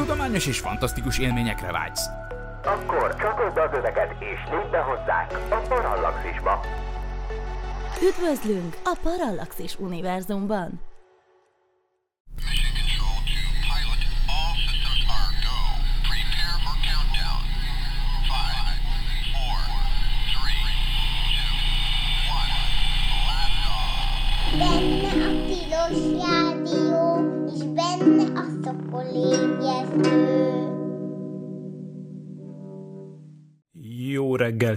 [0.00, 2.06] Tudományos és fantasztikus élményekre vágysz.
[2.64, 6.60] Akkor csatold az öveket és lépj be hozzánk a Parallaxisba.
[8.02, 10.89] Üdvözlünk a Parallaxis univerzumban!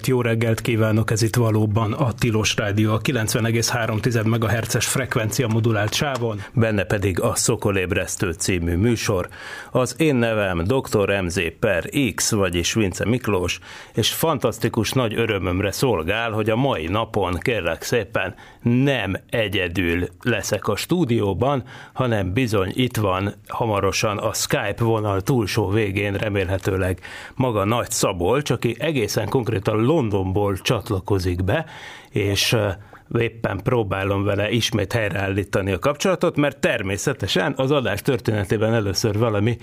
[0.03, 5.93] Reggelt, jó reggelt kívánok, ez itt valóban a Tilos Rádió, a 90,3 MHz-es frekvencia modulált
[5.93, 9.27] sávon, benne pedig a Szokolébresztő című műsor.
[9.71, 11.21] Az én nevem Dr.
[11.21, 13.59] MZ per X, vagyis Vince Miklós,
[13.93, 20.75] és fantasztikus nagy örömömre szolgál, hogy a mai napon kérlek szépen nem egyedül leszek a
[20.75, 21.63] stúdióban,
[21.93, 26.99] hanem bizony itt van hamarosan a Skype vonal túlsó végén remélhetőleg
[27.35, 31.65] maga Nagy Szabolcs, aki egészen konkrétan Londonból csatlakozik be,
[32.09, 32.55] és
[33.19, 39.57] éppen próbálom vele ismét helyreállítani a kapcsolatot, mert természetesen az adás történetében először valami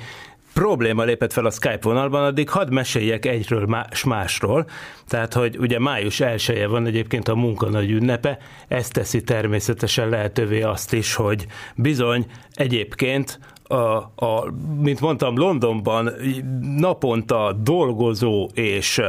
[0.54, 4.66] probléma lépett fel a Skype vonalban, addig hadd meséljek egyről más másról.
[5.08, 10.62] Tehát, hogy ugye május elsője van egyébként a munka nagy ünnepe, ez teszi természetesen lehetővé
[10.62, 13.74] azt is, hogy bizony egyébként a,
[14.16, 16.12] a, mint mondtam, Londonban
[16.76, 19.02] naponta dolgozó és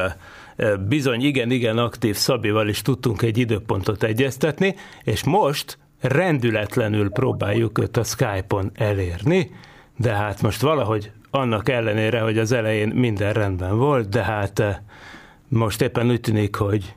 [0.88, 8.04] bizony igen-igen aktív Szabival is tudtunk egy időpontot egyeztetni, és most rendületlenül próbáljuk őt a
[8.04, 9.52] Skype-on elérni,
[9.98, 14.82] de hát most valahogy annak ellenére, hogy az elején minden rendben volt, de hát
[15.48, 16.95] most éppen úgy tűnik, hogy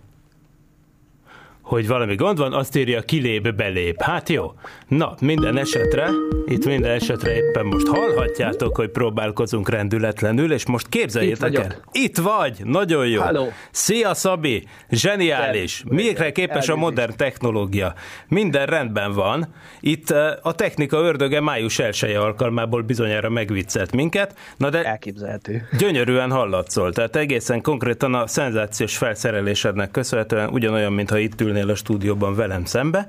[1.64, 4.00] hogy valami gond van, azt írja kilép, belép.
[4.02, 4.52] Hát jó.
[4.88, 6.08] Na, minden esetre,
[6.46, 11.76] itt minden esetre éppen most hallhatjátok, hogy próbálkozunk rendületlenül, és most képzeljétek itt el.
[11.92, 13.20] Itt vagy, nagyon jó.
[13.20, 13.46] Hello.
[13.70, 15.84] Szia Szabi, zseniális.
[15.88, 17.94] Mikre képes a modern technológia?
[18.28, 19.54] Minden rendben van.
[19.80, 20.10] Itt
[20.42, 24.38] a technika ördöge május 1 alkalmából bizonyára megviccelt minket.
[24.56, 25.68] Na de Elképzelhető.
[25.78, 32.34] gyönyörűen hallatszol, tehát egészen konkrétan a szenzációs felszerelésednek köszönhetően ugyanolyan, mintha itt ülnél a stúdióban
[32.34, 33.06] velem szembe.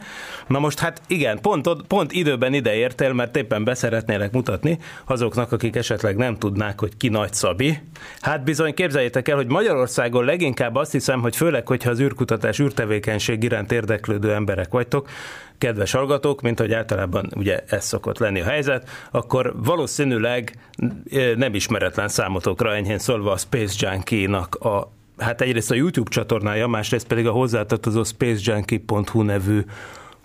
[0.48, 5.76] Na most hát igen, pont, pont időben ide értél, mert éppen beszeretnélek mutatni azoknak, akik
[5.76, 7.78] esetleg nem tudnák, hogy ki Nagy Szabi.
[8.22, 13.44] Hát bizony képzeljétek el, hogy Magyarországon leginkább azt hiszem, hogy főleg, hogyha az űrkutatás, űrtevékenység
[13.44, 15.10] iránt érdeklődő emberek vagytok,
[15.58, 20.54] kedves hallgatók, mint hogy általában ugye ez szokott lenni a helyzet, akkor valószínűleg
[21.36, 27.08] nem ismeretlen számotokra enyhén szólva a Space Junkie-nak a hát egyrészt a YouTube csatornája, másrészt
[27.08, 29.62] pedig a hozzátartozó spacejunkie.hu nevű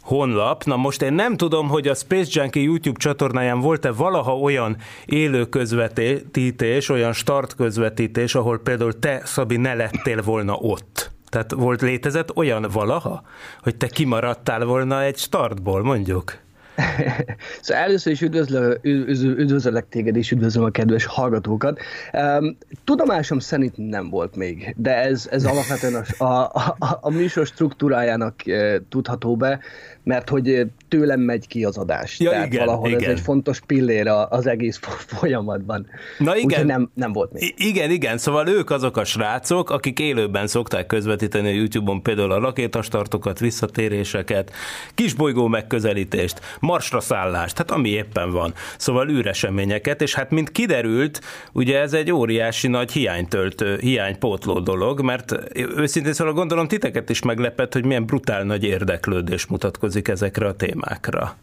[0.03, 0.65] honlap.
[0.65, 5.45] Na most én nem tudom, hogy a Space Junkie YouTube csatornáján volt-e valaha olyan élő
[5.45, 11.11] közvetítés, olyan start közvetítés, ahol például te, Szabi, ne lettél volna ott.
[11.29, 13.23] Tehát volt létezett olyan valaha,
[13.63, 16.39] hogy te kimaradtál volna egy startból, mondjuk?
[17.61, 21.79] szóval először is üdvözlő, üdvözöllek téged, és üdvözlöm a kedves hallgatókat.
[22.13, 26.45] Um, tudomásom szerint nem volt még, de ez, ez alapvetően a, a,
[26.79, 29.61] a, a műsor struktúrájának uh, tudható be,
[30.03, 32.21] mert hogy tőlem megy ki az adás.
[32.21, 33.03] Ja, Tehát igen, valahol igen.
[33.03, 35.87] ez egy fontos pillér az egész folyamatban.
[36.19, 36.45] Na igen.
[36.47, 37.43] Úgyhogy nem, nem volt még.
[37.43, 42.33] I- igen, igen, szóval ők azok a srácok, akik élőben szokták közvetíteni a YouTube-on például
[42.33, 44.53] a rakétastartokat, visszatéréseket,
[44.95, 48.55] kisbolygó megközelítést, marsra szállást, hát ami éppen van.
[48.77, 51.21] Szóval űreseményeket, és hát mint kiderült,
[51.53, 55.35] ugye ez egy óriási nagy hiánytöltő, hiánypótló dolog, mert
[55.77, 61.37] őszintén szóval gondolom titeket is meglepett, hogy milyen brutál nagy érdeklődés mutatkozik ezekre a témákra.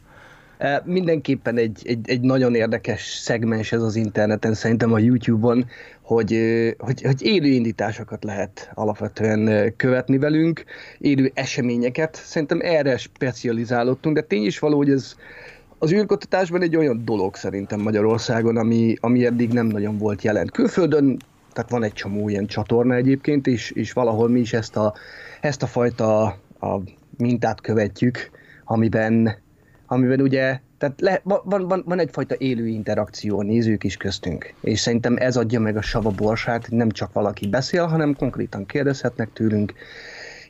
[0.57, 5.65] E, Mindenképpen egy, egy, egy nagyon érdekes szegmens ez az interneten, szerintem a YouTube-on,
[6.01, 6.39] hogy,
[6.77, 10.63] hogy, hogy élő indításokat lehet alapvetően követni velünk,
[10.97, 12.15] élő eseményeket.
[12.15, 15.15] Szerintem erre specializálódtunk, de tény is való, hogy ez
[15.79, 20.47] az űrkutatásban egy olyan dolog szerintem Magyarországon, ami, ami eddig nem nagyon volt jelen.
[20.47, 21.17] Külföldön,
[21.53, 24.93] tehát van egy csomó ilyen csatorna egyébként, és, és valahol mi is ezt a,
[25.41, 26.23] ezt a fajta
[26.59, 26.81] a
[27.17, 28.29] mintát követjük,
[28.63, 29.45] amiben
[29.87, 34.79] amiben ugye, tehát le, van, van, van egyfajta élő interakció a nézők is köztünk, és
[34.79, 39.73] szerintem ez adja meg a sava borsát, nem csak valaki beszél, hanem konkrétan kérdezhetnek tőlünk,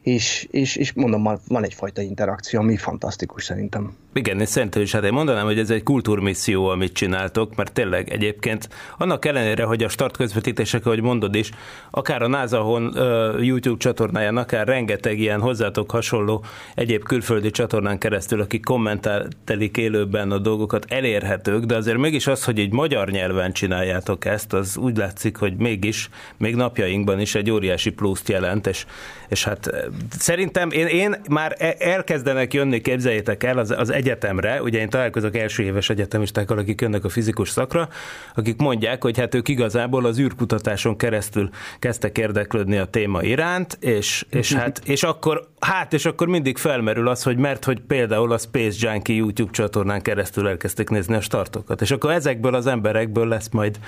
[0.01, 3.95] és, és, és mondom, van egyfajta interakció, ami fantasztikus szerintem.
[4.17, 8.09] Igen, és szerintem is, hát én mondanám, hogy ez egy kultúrmisszió, amit csináltok, mert tényleg
[8.09, 11.49] egyébként annak ellenére, hogy a start közvetítések, ahogy mondod is,
[11.91, 16.43] akár a NASA-hon uh, YouTube csatornáján, akár rengeteg ilyen hozzátok hasonló
[16.75, 22.59] egyéb külföldi csatornán keresztül, akik kommentelik élőben a dolgokat, elérhetők, de azért mégis az, hogy
[22.59, 27.89] egy magyar nyelven csináljátok ezt, az úgy látszik, hogy mégis, még napjainkban is egy óriási
[27.89, 28.85] pluszt jelent, és,
[29.27, 29.69] és hát
[30.09, 35.37] szerintem én, én már e, elkezdenek jönni, képzeljétek el, az, az egyetemre, ugye én találkozok
[35.37, 37.89] első éves egyetemistákkal, akik jönnek a fizikus szakra,
[38.35, 41.49] akik mondják, hogy hát ők igazából az űrkutatáson keresztül
[41.79, 47.07] kezdtek érdeklődni a téma iránt, és, és hát, és akkor, hát, és akkor mindig felmerül
[47.07, 51.81] az, hogy mert, hogy például a Space Junkie YouTube csatornán keresztül elkezdték nézni a startokat,
[51.81, 53.79] és akkor ezekből az emberekből lesz majd,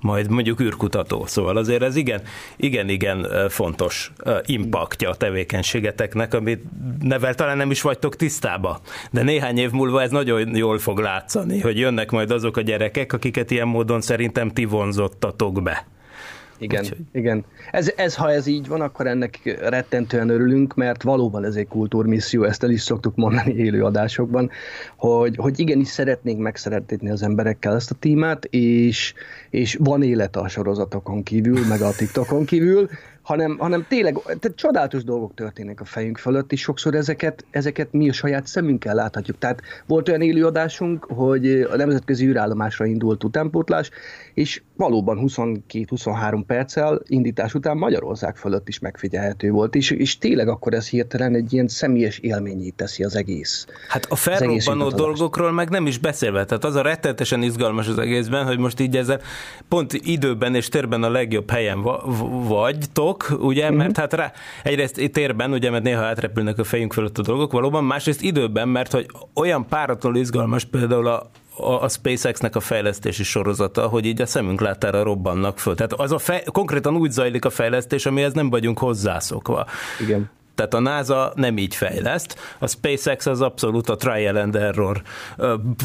[0.00, 1.26] majd mondjuk űrkutató.
[1.26, 2.22] Szóval azért ez igen,
[2.56, 4.12] igen, igen fontos
[4.44, 6.62] impaktja a tevékenységeteknek, amit
[7.00, 8.80] nevel talán nem is vagytok tisztába,
[9.10, 13.12] de néhány év múlva ez nagyon jól fog látszani, hogy jönnek majd azok a gyerekek,
[13.12, 15.86] akiket ilyen módon szerintem ti vonzottatok be.
[16.58, 16.98] Igen, Úgyhogy...
[17.12, 17.44] igen.
[17.70, 22.44] Ez, ez, ha ez így van, akkor ennek rettentően örülünk, mert valóban ez egy kultúrmisszió,
[22.44, 24.50] ezt el is szoktuk mondani élő adásokban,
[24.96, 29.14] hogy, hogy igenis szeretnénk megszeretni az emberekkel ezt a témát, és,
[29.50, 32.88] és van élet a sorozatokon kívül, meg a TikTokon kívül,
[33.28, 38.08] hanem, hanem tényleg tehát csodálatos dolgok történnek a fejünk fölött, és sokszor ezeket, ezeket mi
[38.08, 39.38] a saját szemünkkel láthatjuk.
[39.38, 43.90] Tehát volt olyan élőadásunk, hogy a nemzetközi űrállomásra indult utánpótlás,
[44.34, 50.74] és valóban 22-23 perccel indítás után Magyarország fölött is megfigyelhető volt, és, és tényleg akkor
[50.74, 53.66] ez hirtelen egy ilyen személyes élményét teszi az egész.
[53.88, 58.46] Hát a felrobbanó dolgokról meg nem is beszélve, tehát az a rettetesen izgalmas az egészben,
[58.46, 59.20] hogy most így ezzel
[59.68, 61.82] pont időben és térben a legjobb helyen
[62.48, 63.78] vagytok, ugye, uh-huh.
[63.78, 64.32] mert hát rá,
[64.62, 68.92] egyrészt térben, ugye, mert néha átrepülnek a fejünk fölött a dolgok valóban, másrészt időben, mert
[68.92, 74.60] hogy olyan páratlanul izgalmas például a, a SpaceX-nek a fejlesztési sorozata, hogy így a szemünk
[74.60, 75.74] látára robbannak föl.
[75.74, 79.66] Tehát az a fej, konkrétan úgy zajlik a fejlesztés, amihez nem vagyunk hozzászokva.
[80.00, 80.30] Igen.
[80.58, 85.02] Tehát a NASA nem így fejleszt, a SpaceX az abszolút a trial and error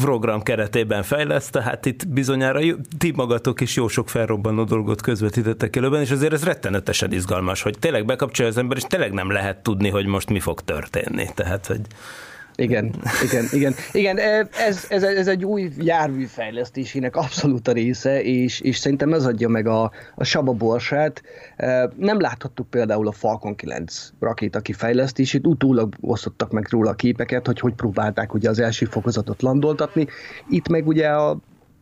[0.02, 2.60] program keretében fejleszt, tehát itt bizonyára
[2.98, 7.78] ti magatok is jó sok felrobbanó dolgot közvetítettek előben, és azért ez rettenetesen izgalmas, hogy
[7.78, 11.28] tényleg bekapcsolja az ember, és tényleg nem lehet tudni, hogy most mi fog történni.
[11.34, 11.80] Tehát, hogy
[12.56, 13.74] igen, igen, igen.
[13.92, 14.18] Igen,
[14.58, 19.48] ez, ez, ez egy új jármű fejlesztésének abszolút a része, és, és szerintem ez adja
[19.48, 21.22] meg a, a Saba borsát.
[21.96, 27.60] Nem láthattuk például a Falcon 9 rakéta kifejlesztését, utólag osztottak meg róla a képeket, hogy
[27.60, 30.06] hogy próbálták ugye az első fokozatot landoltatni.
[30.48, 31.30] Itt meg ugye a,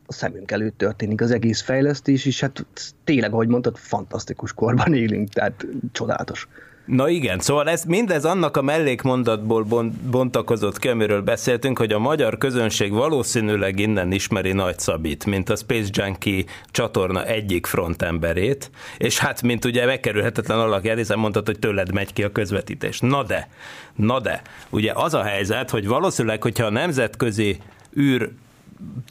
[0.07, 2.67] a szemünk előtt történik az egész fejlesztés, és hát
[3.05, 6.49] tényleg, ahogy mondtad, fantasztikus korban élünk, tehát csodálatos.
[6.85, 9.67] Na igen, szóval ez mindez annak a mellékmondatból
[10.11, 15.57] bontakozott ki, amiről beszéltünk, hogy a magyar közönség valószínűleg innen ismeri Nagy Szabit, mint a
[15.57, 21.93] Space Junkie csatorna egyik frontemberét, és hát, mint ugye megkerülhetetlen alakját, hiszen mondtad, hogy tőled
[21.93, 23.01] megy ki a közvetítés.
[23.01, 23.49] Na de,
[23.95, 27.59] na de, ugye az a helyzet, hogy valószínűleg, hogyha a nemzetközi
[27.99, 28.31] űr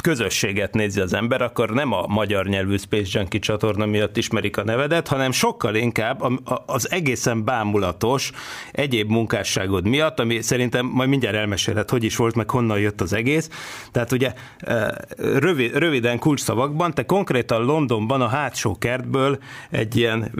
[0.01, 4.63] közösséget nézi az ember, akkor nem a magyar nyelvű Space Junkie csatorna miatt ismerik a
[4.63, 6.23] nevedet, hanem sokkal inkább
[6.65, 8.31] az egészen bámulatos
[8.71, 13.13] egyéb munkásságod miatt, ami szerintem majd mindjárt elmesélhet, hogy is volt, meg honnan jött az
[13.13, 13.49] egész.
[13.91, 14.87] Tehát ugye eh,
[15.17, 19.37] rövid, röviden kulcsszavakban, te konkrétan Londonban a hátsó kertből
[19.69, 20.31] egy ilyen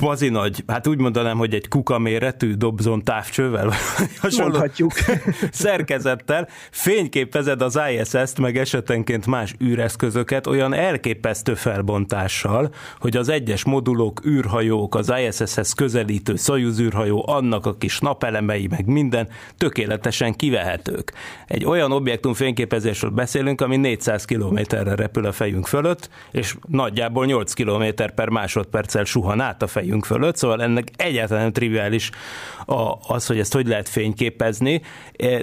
[0.00, 3.72] bazi nagy, hát úgy mondanám, hogy egy kuka méretű dobzon távcsővel,
[4.38, 4.92] Mondhatjuk.
[5.50, 14.26] szerkezettel fényképezed az ISS-t, meg esetenként más űreszközöket olyan elképesztő felbontással, hogy az egyes modulok,
[14.26, 21.12] űrhajók, az ISS-hez közelítő Soyuz űrhajó, annak a kis napelemei, meg minden tökéletesen kivehetők.
[21.46, 27.52] Egy olyan objektum fényképezésről beszélünk, ami 400 kilométerre repül a fejünk fölött, és nagyjából 8
[27.52, 32.10] km per másodperccel suhan át a fejünk fölött, szóval ennek egyáltalán nem triviális
[33.06, 34.82] az, hogy ezt hogy lehet fényképezni,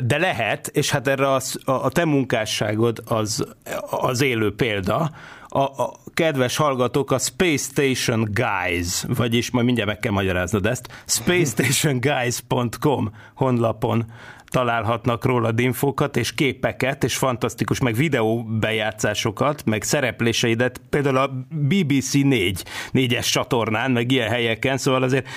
[0.04, 3.46] de lehet, és hát erre az, a te munkásságod az,
[3.90, 5.12] az élő példa,
[5.48, 10.88] a, a kedves hallgatók a Space Station Guys, vagyis majd mindjárt meg kell magyaráznod ezt,
[11.06, 14.06] spacestationguys.com honlapon
[14.54, 22.14] találhatnak róla infókat, és képeket, és fantasztikus, meg videó bejátszásokat, meg szerepléseidet, például a BBC
[22.14, 25.28] 4, négyes csatornán, meg ilyen helyeken, szóval azért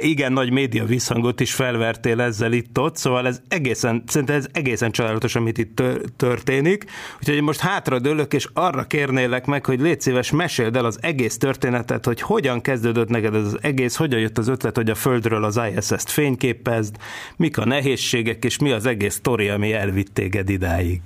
[0.00, 5.34] igen nagy média visszhangot is felvertél ezzel itt-ott, szóval ez egészen, szerintem ez egészen csodálatos,
[5.34, 5.82] amit itt
[6.16, 6.84] történik.
[7.18, 11.38] Úgyhogy most hátra dőlök, és arra kérnélek meg, hogy légy szíves, meséld el az egész
[11.38, 15.44] történetet, hogy hogyan kezdődött neked ez az egész, hogyan jött az ötlet, hogy a Földről
[15.44, 16.96] az ISS-t fényképezd,
[17.36, 21.00] mik a nehézségek, és mi az egész sztori, ami elvitt téged idáig.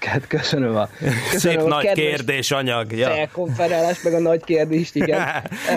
[0.00, 0.88] Hát köszönöm a,
[1.30, 2.92] köszönöm Szép a nagy kérdés anyag.
[2.92, 3.08] Ja.
[3.08, 5.20] Felkonferálás, meg a nagy kérdést, igen.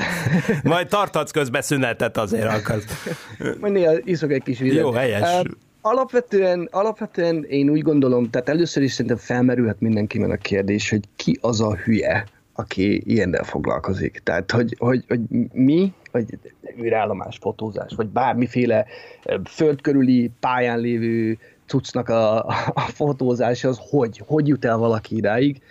[0.64, 2.86] Majd tarthatsz közben szünetet azért akarsz.
[3.62, 4.78] Majd néha iszok egy kis vizet.
[4.78, 5.42] Jó, helyes.
[5.42, 5.52] Uh,
[5.82, 11.38] alapvetően, alapvetően én úgy gondolom, tehát először is szerintem felmerülhet mindenkiben a kérdés, hogy ki
[11.42, 14.22] az a hülye, aki ilyennel foglalkozik.
[14.24, 15.20] Tehát, hogy, hogy, hogy
[15.54, 16.40] mi, hogy
[16.84, 18.86] űrállomás, fotózás, vagy bármiféle
[19.46, 25.62] földkörüli pályán lévő cuccnak a, a fotózás az hogy, hogy jut el valaki idáig,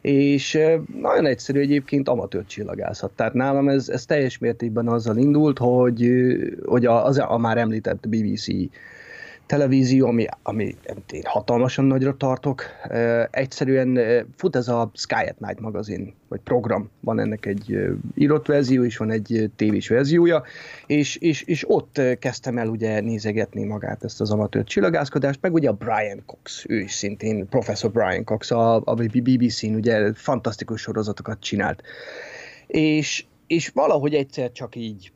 [0.00, 0.58] és
[1.00, 3.10] nagyon egyszerű egyébként amatőr csillagászat.
[3.10, 6.10] Tehát nálam ez, ez teljes mértékben azzal indult, hogy,
[6.64, 8.46] hogy az a már említett BBC
[9.46, 10.76] televízió, ami, ami
[11.10, 12.64] én hatalmasan nagyra tartok.
[13.30, 13.98] Egyszerűen
[14.36, 16.90] fut ez a Sky at Night magazin, vagy program.
[17.00, 17.78] Van ennek egy
[18.14, 20.42] írott verzió, és van egy tévés verziója,
[20.86, 25.68] és, és, és ott kezdtem el ugye nézegetni magát ezt az amatőr csillagászkodást, meg ugye
[25.68, 31.40] a Brian Cox, ő is szintén, professzor Brian Cox, a, a BBC-n ugye fantasztikus sorozatokat
[31.40, 31.82] csinált.
[32.66, 35.12] És, és valahogy egyszer csak így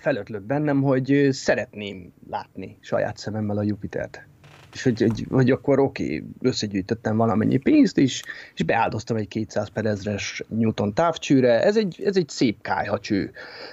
[0.00, 4.26] felötlött bennem, hogy szeretném látni saját szememmel a Jupitert.
[4.72, 8.22] És hogy, hogy, hogy akkor oké, okay, összegyűjtöttem valamennyi pénzt is,
[8.54, 11.62] és beáldoztam egy 200 per ezres Newton távcsőre.
[11.62, 13.30] Ez egy, ez egy szép kájhacső,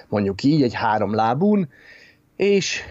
[0.08, 1.68] mondjuk így, egy három lábún,
[2.36, 2.82] és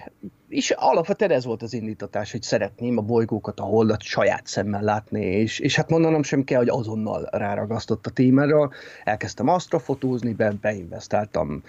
[0.56, 5.26] és alapvetően ez volt az indítatás, hogy szeretném a bolygókat, a holdat saját szemmel látni,
[5.26, 8.70] és, és hát mondanom sem kell, hogy azonnal ráragasztott a témára.
[9.04, 11.64] Elkezdtem asztrofotózni, be, beinvestáltam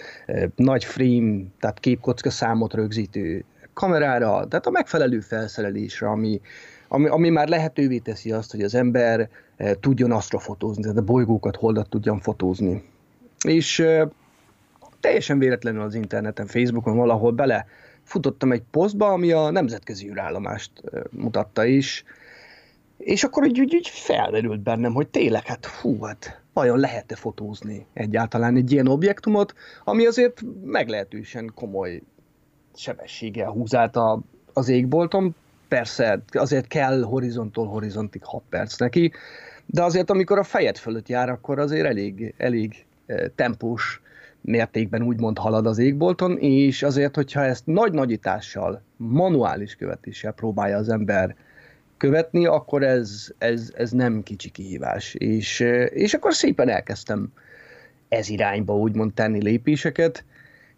[0.55, 6.41] nagy frame, tehát képkocka számot rögzítő kamerára, tehát a megfelelő felszerelésre, ami,
[6.87, 11.55] ami, ami már lehetővé teszi azt, hogy az ember e, tudjon asztrofotózni, tehát a bolygókat,
[11.55, 12.83] holdat tudjon fotózni.
[13.47, 13.85] És
[14.99, 17.65] teljesen véletlenül az interneten, Facebookon valahol bele
[18.07, 20.71] futottam egy posztba, ami a nemzetközi űrállomást
[21.09, 22.03] mutatta is,
[22.97, 27.85] és akkor úgy, úgy, úgy felmerült bennem, hogy tényleg, hát hú, hát vajon lehet-e fotózni
[27.93, 32.01] egyáltalán egy ilyen objektumot, ami azért meglehetősen komoly
[32.75, 34.19] sebességgel húzált a,
[34.53, 35.35] az égbolton.
[35.67, 39.11] Persze, azért kell horizonttól horizontig 6 perc neki,
[39.65, 42.85] de azért amikor a fejed fölött jár, akkor azért elég, elég
[43.35, 44.01] tempós
[44.47, 50.89] mértékben úgymond halad az égbolton, és azért, hogyha ezt nagy nagyítással, manuális követéssel próbálja az
[50.89, 51.35] ember
[51.97, 55.13] követni, akkor ez, ez, ez nem kicsi kihívás.
[55.13, 57.31] És, és akkor szépen elkezdtem
[58.09, 60.25] ez irányba úgymond tenni lépéseket,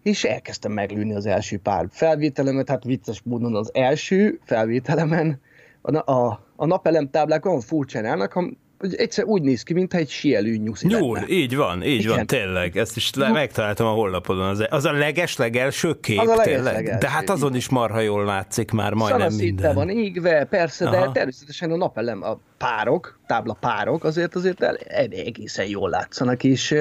[0.04, 5.42] és elkezdtem meglőni az első pár felvételemet, hát vicces módon az első felvételemen
[5.82, 8.34] a, a, a napelem táblák olyan furcsán állnak,
[8.80, 11.28] egyszer úgy néz ki, mintha egy sielő nyuszi Nyúl, lenne.
[11.28, 12.16] így van, így Igen.
[12.16, 12.78] van, tényleg.
[12.78, 14.48] Ezt is le, megtaláltam a honlapodon.
[14.48, 16.98] Az, az a leges legelső kép, az a leges, tényleg.
[16.98, 19.74] De hát azon is marha jól látszik már majdnem minden.
[19.76, 21.06] van égve, persze, Aha.
[21.06, 24.76] de természetesen a napelem, a párok, tábla párok azért azért el,
[25.10, 26.76] egészen jól látszanak, és,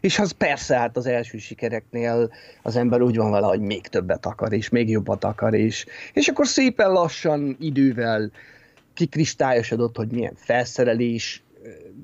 [0.00, 2.32] és az persze hát az első sikereknél
[2.62, 6.28] az ember úgy van vele, hogy még többet akar, és még jobbat akar, és, és
[6.28, 8.30] akkor szépen lassan idővel
[8.94, 11.42] kikristályosodott, hogy milyen felszerelés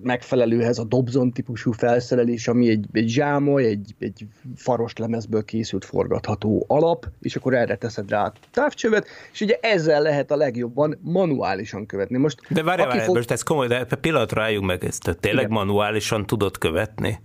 [0.03, 4.27] megfelelőhez a Dobson típusú felszerelés, ami egy, egy zsámoly, egy, egy
[4.57, 10.03] faros lemezből készült forgatható alap, és akkor erre teszed rá a távcsövet, és ugye ezzel
[10.03, 12.19] lehet a legjobban manuálisan követni.
[12.19, 13.17] Most, de várj, várj, fog...
[13.17, 15.57] most ez komoly, de pillanatra álljunk meg ezt, tényleg Igen.
[15.57, 17.21] manuálisan tudod követni?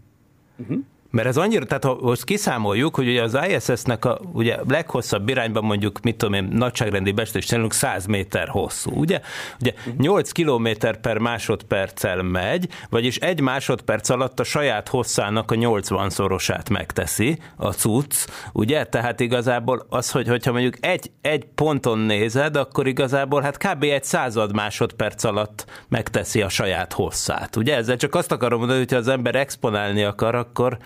[0.57, 0.77] Uh-huh.
[1.13, 5.63] Mert ez annyira, tehát ha most kiszámoljuk, hogy ugye az ISS-nek a ugye leghosszabb irányban
[5.63, 9.21] mondjuk, mit tudom én, nagyságrendi becslés szerint 100 méter hosszú, ugye?
[9.59, 10.67] Ugye 8 km
[11.01, 17.71] per másodperccel megy, vagyis egy másodperc alatt a saját hosszának a 80 szorosát megteszi a
[17.71, 18.15] cucc,
[18.53, 18.83] ugye?
[18.83, 23.83] Tehát igazából az, hogy, hogyha mondjuk egy, egy ponton nézed, akkor igazából hát kb.
[23.83, 27.75] egy század másodperc alatt megteszi a saját hosszát, ugye?
[27.75, 30.77] Ezzel csak azt akarom mondani, hogy az ember exponálni akar, akkor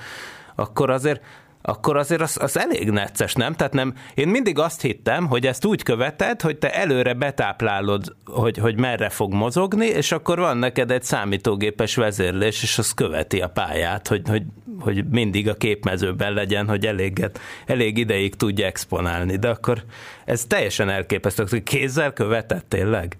[0.57, 1.21] akkor azért
[1.61, 3.53] akkor azért az, az elég necces, nem?
[3.53, 8.57] Tehát nem, én mindig azt hittem, hogy ezt úgy követed, hogy te előre betáplálod, hogy,
[8.57, 13.49] hogy merre fog mozogni, és akkor van neked egy számítógépes vezérlés, és az követi a
[13.49, 14.43] pályát, hogy, hogy
[14.79, 19.83] hogy mindig a képmezőben legyen, hogy eléget, elég ideig tudja exponálni, de akkor
[20.25, 23.17] ez teljesen elképesztő, hogy kézzel követett tényleg?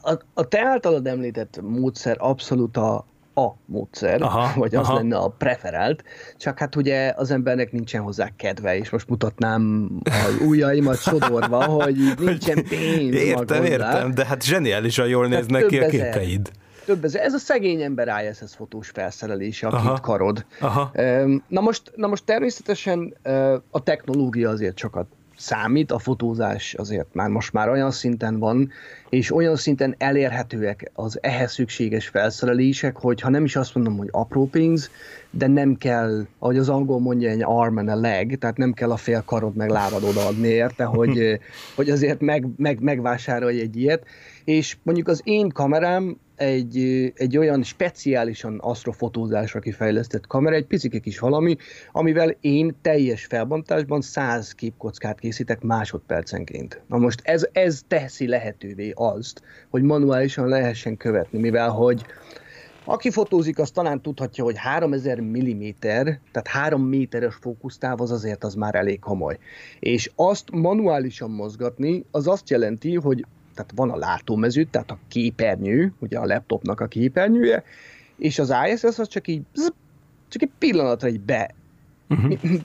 [0.00, 3.04] A, a te általad említett módszer abszolút a,
[3.46, 4.94] a módszer, aha, vagy az aha.
[4.94, 6.04] lenne a preferált,
[6.36, 11.96] csak hát ugye az embernek nincsen hozzá kedve, és most mutatnám a ujjaimat sodorva, hogy
[12.18, 16.50] nincsen pénz Értem, értem, de hát zseniálisan jól néznek ki a képeid.
[16.84, 17.22] Több ezer.
[17.22, 20.44] Ez a szegény ember ISS fotós felszerelése, a aha, két karod.
[20.60, 20.90] Aha.
[21.48, 23.16] Na, most, na most természetesen
[23.70, 25.06] a technológia azért sokat
[25.40, 28.70] számít, a fotózás azért már most már olyan szinten van,
[29.08, 34.08] és olyan szinten elérhetőek az ehhez szükséges felszerelések, hogy ha nem is azt mondom, hogy
[34.10, 34.90] apró pénz,
[35.30, 38.90] de nem kell, ahogy az angol mondja, egy arm and a leg, tehát nem kell
[38.90, 41.40] a fél karod meg lábad odaadni érte, hogy,
[41.76, 44.04] hogy azért meg, meg, megvásárolj egy ilyet.
[44.44, 51.18] És mondjuk az én kamerám egy, egy olyan speciálisan asztrofotózásra kifejlesztett kamera, egy picike kis
[51.18, 51.56] valami,
[51.92, 56.82] amivel én teljes felbontásban 100 képkockát készítek másodpercenként.
[56.88, 62.04] Na most ez, ez teszi lehetővé azt, hogy manuálisan lehessen követni, mivel hogy
[62.84, 65.68] aki fotózik, az talán tudhatja, hogy 3000 mm,
[66.32, 69.38] tehát 3 méteres fókusztáv az azért az már elég komoly.
[69.78, 75.92] És azt manuálisan mozgatni, az azt jelenti, hogy tehát van a látómező, tehát a képernyő,
[75.98, 77.64] ugye a laptopnak a képernyője,
[78.16, 79.42] és az ISS az csak így,
[80.28, 81.54] csak egy pillanatra egy be,
[82.08, 82.34] uh-huh.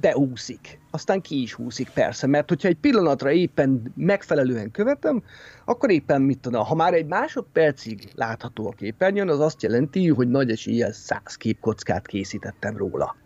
[0.00, 0.78] beúszik.
[0.90, 5.22] Aztán ki is húszik persze, mert hogyha egy pillanatra éppen megfelelően követem,
[5.64, 10.28] akkor éppen mit tudom, ha már egy másodpercig látható a képernyőn, az azt jelenti, hogy
[10.28, 13.16] nagy eséllyel száz képkockát készítettem róla.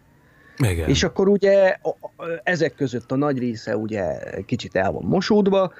[0.58, 0.88] Igen.
[0.88, 1.76] És akkor ugye
[2.42, 5.72] ezek között a nagy része ugye kicsit el van mosódva,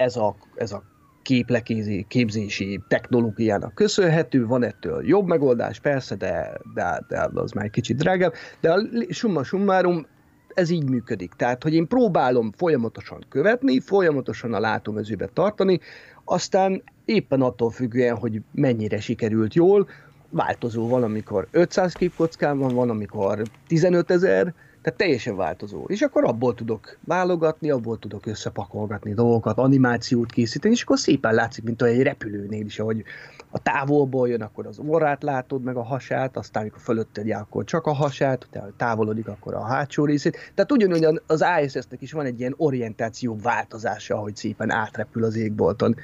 [0.00, 0.82] ez a, ez a
[1.22, 7.70] képlekézi, képzési technológiának köszönhető, van ettől jobb megoldás, persze, de, de, de az már egy
[7.70, 10.06] kicsit drágább, de a summa summarum
[10.54, 11.32] ez így működik.
[11.32, 15.80] Tehát, hogy én próbálom folyamatosan követni, folyamatosan a látómezőbe tartani,
[16.24, 19.88] aztán éppen attól függően, hogy mennyire sikerült jól,
[20.30, 25.84] változó van, amikor 500 képkockám van, van, amikor 15 ezer, tehát teljesen változó.
[25.86, 31.64] És akkor abból tudok válogatni, abból tudok összepakolgatni dolgokat, animációt készíteni, és akkor szépen látszik,
[31.64, 33.04] mint egy repülőnél is, ahogy
[33.50, 37.64] a távolból jön, akkor az orrát látod, meg a hasát, aztán amikor fölötted jár, akkor
[37.64, 40.52] csak a hasát, utána távolodik, akkor a hátsó részét.
[40.54, 45.96] Tehát ugyanúgy az ISS-nek is van egy ilyen orientáció változása, ahogy szépen átrepül az égbolton,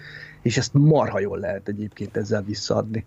[0.43, 3.05] és ezt marha jól lehet egyébként ezzel visszaadni.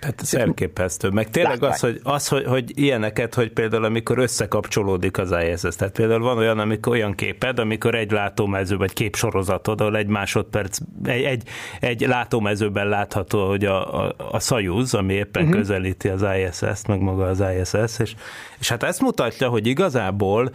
[0.00, 1.08] Hát ez elképesztő.
[1.08, 5.92] Meg tényleg az, hogy, az hogy, hogy ilyeneket, hogy például amikor összekapcsolódik az ISS, tehát
[5.92, 11.24] például van olyan, amikor olyan képed, amikor egy látómező, vagy képsorozatod, ahol egy másodperc, egy,
[11.24, 11.42] egy,
[11.80, 15.58] egy látómezőben látható, hogy a, a, a Soyuz, ami éppen uh-huh.
[15.58, 18.14] közelíti az ISS-t, meg maga az ISS, és,
[18.58, 20.50] és hát ezt mutatja, hogy igazából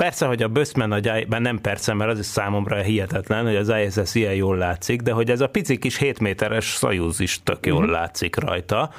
[0.00, 4.14] Persze, hogy a Böszmen, a, nem persze, mert az is számomra hihetetlen, hogy az ISS
[4.14, 7.82] ilyen jól látszik, de hogy ez a pici kis 7 méteres Soyuz is tök jól
[7.82, 7.90] mm-hmm.
[7.90, 8.90] látszik rajta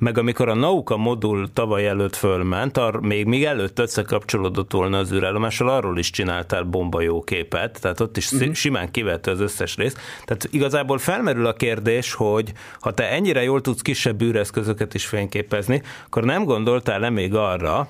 [0.00, 5.12] meg amikor a Nauka modul tavaly előtt fölment, ar, még, még előtt összekapcsolódott volna az
[5.12, 8.52] űrállomással, arról is csináltál bomba jó képet, tehát ott is uh-huh.
[8.52, 10.00] simán kivette az összes részt.
[10.24, 15.82] Tehát igazából felmerül a kérdés, hogy ha te ennyire jól tudsz kisebb űreszközöket is fényképezni,
[16.06, 17.88] akkor nem gondoltál-e még arra,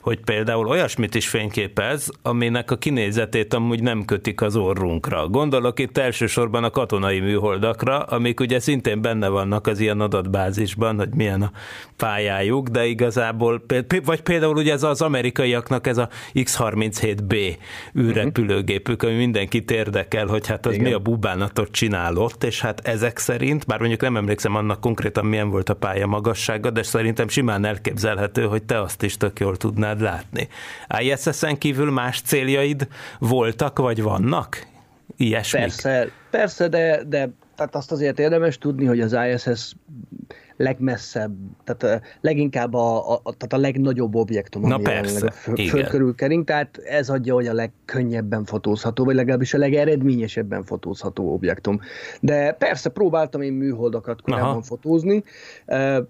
[0.00, 5.28] hogy például olyasmit is fényképez, aminek a kinézetét amúgy nem kötik az orrunkra.
[5.28, 11.14] Gondolok itt elsősorban a katonai műholdakra, amik ugye szintén benne vannak az ilyen adatbázisban, hogy
[11.14, 11.50] milyen a
[11.96, 13.62] pályájuk, de igazából,
[14.04, 17.56] vagy például ugye ez az amerikaiaknak ez a X-37B
[17.98, 20.86] űrrepülőgépük, ami mindenkit érdekel, hogy hát az Igen.
[20.86, 25.50] mi a bubánatot csinálott, és hát ezek szerint, bár mondjuk nem emlékszem annak konkrétan milyen
[25.50, 29.89] volt a pálya magassága, de szerintem simán elképzelhető, hogy te azt is tök jól tudnál
[29.90, 30.48] tudnád látni.
[30.98, 34.66] ISS-en kívül más céljaid voltak, vagy vannak?
[35.16, 35.62] Ilyesmik?
[35.62, 39.74] Persze, persze de, de tehát azt azért érdemes tudni, hogy az ISS
[40.56, 41.32] legmesszebb,
[41.64, 46.14] tehát leginkább a, a, tehát a legnagyobb objektum, ami Na persze, a föld, föld körül
[46.14, 51.80] kering, tehát ez adja, hogy a legkönnyebben fotózható, vagy legalábbis a legeredményesebben fotózható objektum.
[52.20, 54.62] De persze próbáltam én műholdakat korábban Aha.
[54.62, 55.24] fotózni,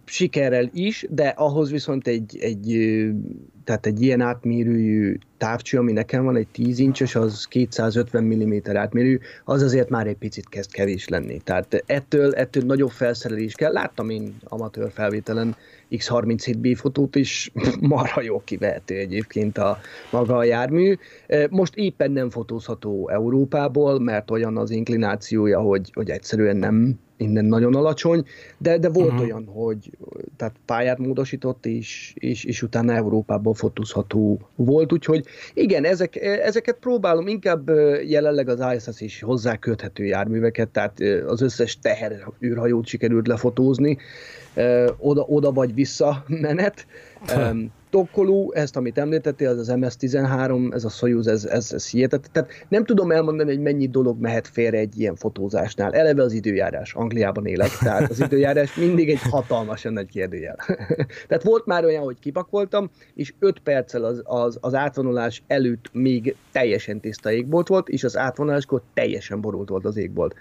[0.05, 2.79] sikerrel is, de ahhoz viszont egy, egy
[3.71, 9.21] tehát egy ilyen átmérőjű távcső, ami nekem van, egy 10 incses, az 250 mm átmérő,
[9.45, 11.41] az azért már egy picit kezd kevés lenni.
[11.45, 13.73] Tehát ettől, ettől nagyobb felszerelés kell.
[13.73, 15.57] Láttam én amatőr felvételen
[15.91, 19.79] X37B fotót is, marha jó kivehető egyébként a
[20.11, 20.97] maga a jármű.
[21.51, 27.75] Most éppen nem fotózható Európából, mert olyan az inklinációja, hogy, hogy egyszerűen nem innen nagyon
[27.75, 28.25] alacsony,
[28.59, 29.23] de, de volt uh-huh.
[29.23, 29.91] olyan, hogy
[30.37, 37.27] tehát pályát módosított, és, és, és utána Európából fotózható volt, úgyhogy igen, ezek, ezeket próbálom,
[37.27, 37.69] inkább
[38.07, 43.99] jelenleg az ISS is hozzá köthető járműveket, tehát az összes teher űrhajót sikerült lefotózni,
[44.99, 46.87] oda, oda vagy vissza menet.
[47.91, 52.31] Tokkoló, ezt, amit említettél, az az MS-13, ez a Soyuz, ez, ez, ez hihetetlen.
[52.33, 55.93] Tehát nem tudom elmondani, hogy mennyi dolog mehet félre egy ilyen fotózásnál.
[55.93, 56.95] Eleve az időjárás.
[56.95, 60.57] Angliában élek, tehát az időjárás mindig egy hatalmasan nagy kérdőjel.
[61.29, 66.37] tehát volt már olyan, hogy kipakoltam, és 5 perccel az, az, az átvonulás előtt még
[66.53, 70.35] teljesen tiszta égbolt volt, és az átvonuláskor teljesen borult volt az égbolt.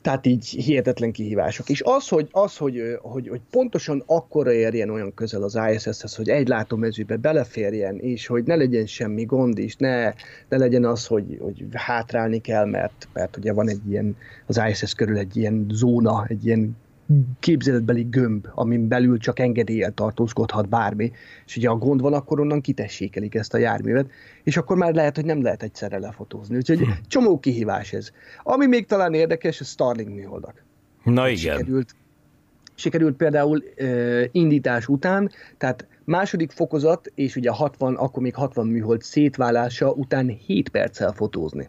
[0.00, 1.68] Tehát így hihetetlen kihívások.
[1.68, 6.28] És az, hogy, az, hogy, hogy, hogy pontosan akkora érjen olyan közel az ISS-hez, hogy
[6.28, 10.04] egy látómezőbe beleférjen, és hogy ne legyen semmi gond is, ne,
[10.48, 14.16] ne legyen az, hogy, hogy hátrálni kell, mert, mert ugye van egy ilyen,
[14.46, 16.76] az ISS körül egy ilyen zóna, egy ilyen
[17.40, 21.12] képzeletbeli gömb, amin belül csak engedéllyel tartózkodhat bármi,
[21.46, 24.10] és ugye a gond van, akkor onnan kitessékelik ezt a járművet,
[24.42, 26.56] és akkor már lehet, hogy nem lehet egyszerre lefotózni.
[26.56, 26.90] Úgyhogy hm.
[27.06, 28.10] csomó kihívás ez.
[28.42, 30.64] Ami még talán érdekes, a Starlink műholdak.
[31.04, 31.56] Na igen.
[31.56, 31.94] Sikerült,
[32.74, 39.02] sikerült például uh, indítás után, tehát második fokozat, és ugye 60, akkor még 60 műhold
[39.02, 41.68] szétválása után 7 perccel fotózni.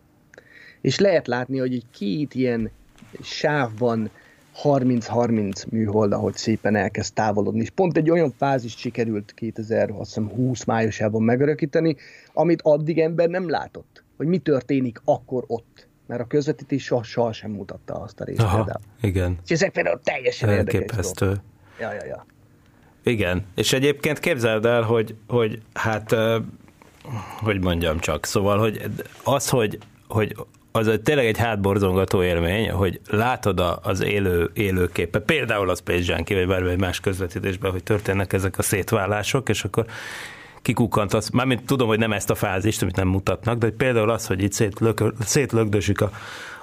[0.81, 2.71] És lehet látni, hogy egy két ilyen
[3.21, 4.09] sáv van
[4.63, 7.61] 30-30 műhold, ahogy szépen elkezd távolodni.
[7.61, 11.95] És pont egy olyan fázist sikerült 2020 májusában megörökíteni,
[12.33, 14.03] amit addig ember nem látott.
[14.17, 15.87] Hogy mi történik akkor ott.
[16.07, 18.39] Mert a közvetítés soha, soha sem mutatta azt a részt.
[18.39, 18.81] Aha, például.
[19.01, 19.37] igen.
[19.45, 21.25] És ezek például teljesen Elképesztő.
[21.25, 22.25] érdekes Ja, ja, ja.
[23.03, 26.15] Igen, és egyébként képzeld el, hogy, hogy hát,
[27.39, 28.81] hogy mondjam csak, szóval, hogy
[29.23, 30.35] az, hogy, hogy
[30.71, 36.37] az egy, tényleg egy hátborzongató élmény, hogy látod az élő, élőképet, például a Space Junkie,
[36.37, 39.85] vagy bármely más közvetítésben, hogy történnek ezek a szétválások, és akkor
[40.61, 44.27] kikukkant az, mármint tudom, hogy nem ezt a fázist, amit nem mutatnak, de például az,
[44.27, 46.11] hogy itt szétlök, szétlögdösik a,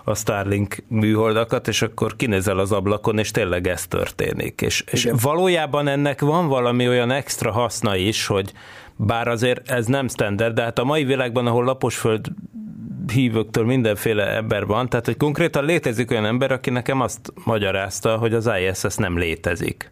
[0.05, 4.61] a Starlink műholdakat, és akkor kinézel az ablakon, és tényleg ez történik.
[4.61, 8.53] És, és valójában ennek van valami olyan extra haszna is, hogy
[8.97, 12.27] bár azért ez nem standard, de hát a mai világban, ahol laposföld
[13.11, 18.35] hívőktől mindenféle ember van, tehát hogy konkrétan létezik olyan ember, aki nekem azt magyarázta, hogy
[18.35, 19.91] az ISS nem létezik.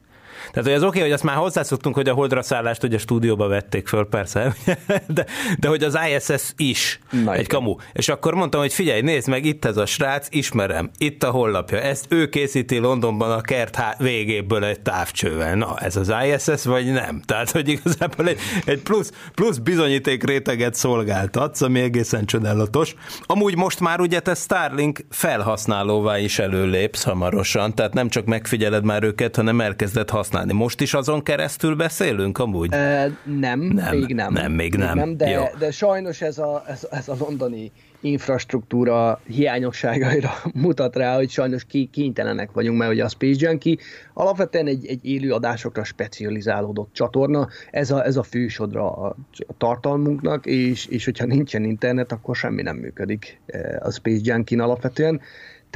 [0.51, 2.99] Tehát, hogy az oké, okay, hogy azt már hozzászoktunk, hogy a holdra szállást ugye a
[2.99, 4.55] stúdióba vették föl, persze,
[5.07, 5.27] de,
[5.59, 7.75] de hogy az ISS is Na, egy kamu.
[7.93, 11.81] És akkor mondtam, hogy figyelj, nézd meg, itt ez a srác, ismerem, itt a hollapja,
[11.81, 15.55] ezt ő készíti Londonban a kert végéből egy távcsővel.
[15.55, 17.23] Na, ez az ISS, vagy nem?
[17.25, 22.95] Tehát, hogy igazából egy, egy plusz, plusz bizonyíték réteget szolgáltatsz, ami egészen csodálatos.
[23.23, 29.03] Amúgy most már ugye te Starlink felhasználóvá is előlépsz hamarosan, tehát nem csak megfigyeled már
[29.03, 30.63] őket, hanem elkezded használni használni.
[30.63, 32.73] Most is azon keresztül beszélünk amúgy?
[32.73, 34.33] E, nem, nem, még nem.
[34.33, 34.99] Nem, még nem.
[34.99, 35.45] Még nem de, Jó.
[35.59, 42.53] de sajnos ez a, ez, ez a londoni infrastruktúra hiányosságaira mutat rá, hogy sajnos kénytelenek
[42.53, 43.77] vagyunk, mert ugye a Space Junkie
[44.15, 49.17] alapvetően egy, egy élő adásokra specializálódott csatorna, ez a, ez a fősodra a,
[49.59, 53.41] tartalmunknak, és, és hogyha nincsen internet, akkor semmi nem működik
[53.81, 55.21] a Space Junkie alapvetően.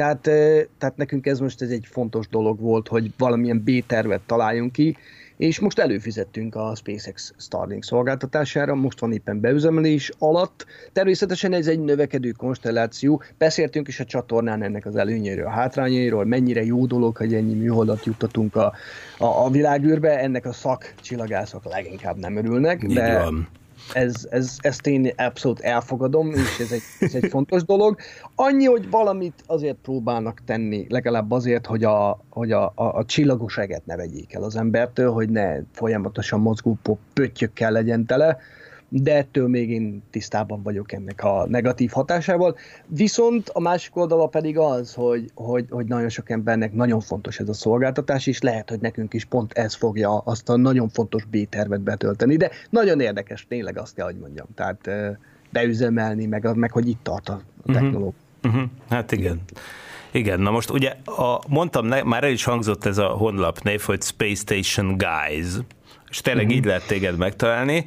[0.01, 0.21] Tehát,
[0.79, 4.97] tehát nekünk ez most ez egy fontos dolog volt, hogy valamilyen B-tervet találjunk ki,
[5.37, 10.67] és most előfizettünk a SpaceX Starlink szolgáltatására, most van éppen beüzemelés alatt.
[10.93, 16.65] Természetesen ez egy növekedő konstelláció, beszéltünk is a csatornán ennek az előnyéről, a hátrányairól, mennyire
[16.65, 18.73] jó dolog, hogy ennyi műholdat juttatunk a,
[19.19, 23.25] a, a világűrbe, ennek a szakcsillagászok leginkább nem örülnek, de,
[23.93, 27.99] ez, ez, ezt én abszolút elfogadom, és ez egy, ez egy fontos dolog.
[28.35, 33.87] Annyi, hogy valamit azért próbálnak tenni, legalább azért, hogy a, hogy a, a, a csillagoságet
[33.87, 36.79] ne vegyék el az embertől, hogy ne folyamatosan mozgó
[37.15, 38.39] pöttyökkel legyen tele,
[38.93, 42.57] de ettől még én tisztában vagyok ennek a negatív hatásával.
[42.87, 47.49] Viszont a másik oldala pedig az, hogy, hogy, hogy nagyon sok embernek nagyon fontos ez
[47.49, 51.81] a szolgáltatás, és lehet, hogy nekünk is pont ez fogja azt a nagyon fontos B-tervet
[51.81, 54.47] betölteni, de nagyon érdekes, tényleg azt kell, hogy mondjam.
[54.55, 54.91] Tehát
[55.51, 57.73] beüzemelni, meg, meg hogy itt tart a mhm.
[57.73, 58.19] technológia.
[58.43, 58.55] Uh-huh.
[58.55, 58.71] Uh-huh.
[58.89, 59.41] Hát igen.
[60.13, 64.03] Igen, na most ugye a, mondtam, már el is hangzott ez a honlap név, hogy
[64.03, 65.47] Space Station Guys,
[66.11, 66.59] és tényleg uh-huh.
[66.59, 67.87] így lehet téged megtalálni,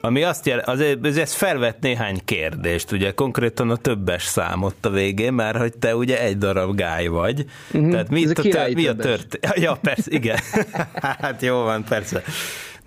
[0.00, 4.90] ami azt jel, azért ez, ez felvet néhány kérdést, ugye konkrétan a többes számot a
[4.90, 7.44] végén, mert hogy te ugye egy darab gáj vagy.
[7.72, 7.90] Uh-huh.
[7.90, 9.38] Tehát mi, a, a tört, mi a tört?
[9.54, 10.38] Ja, persze, igen.
[11.22, 12.22] hát jó van, persze.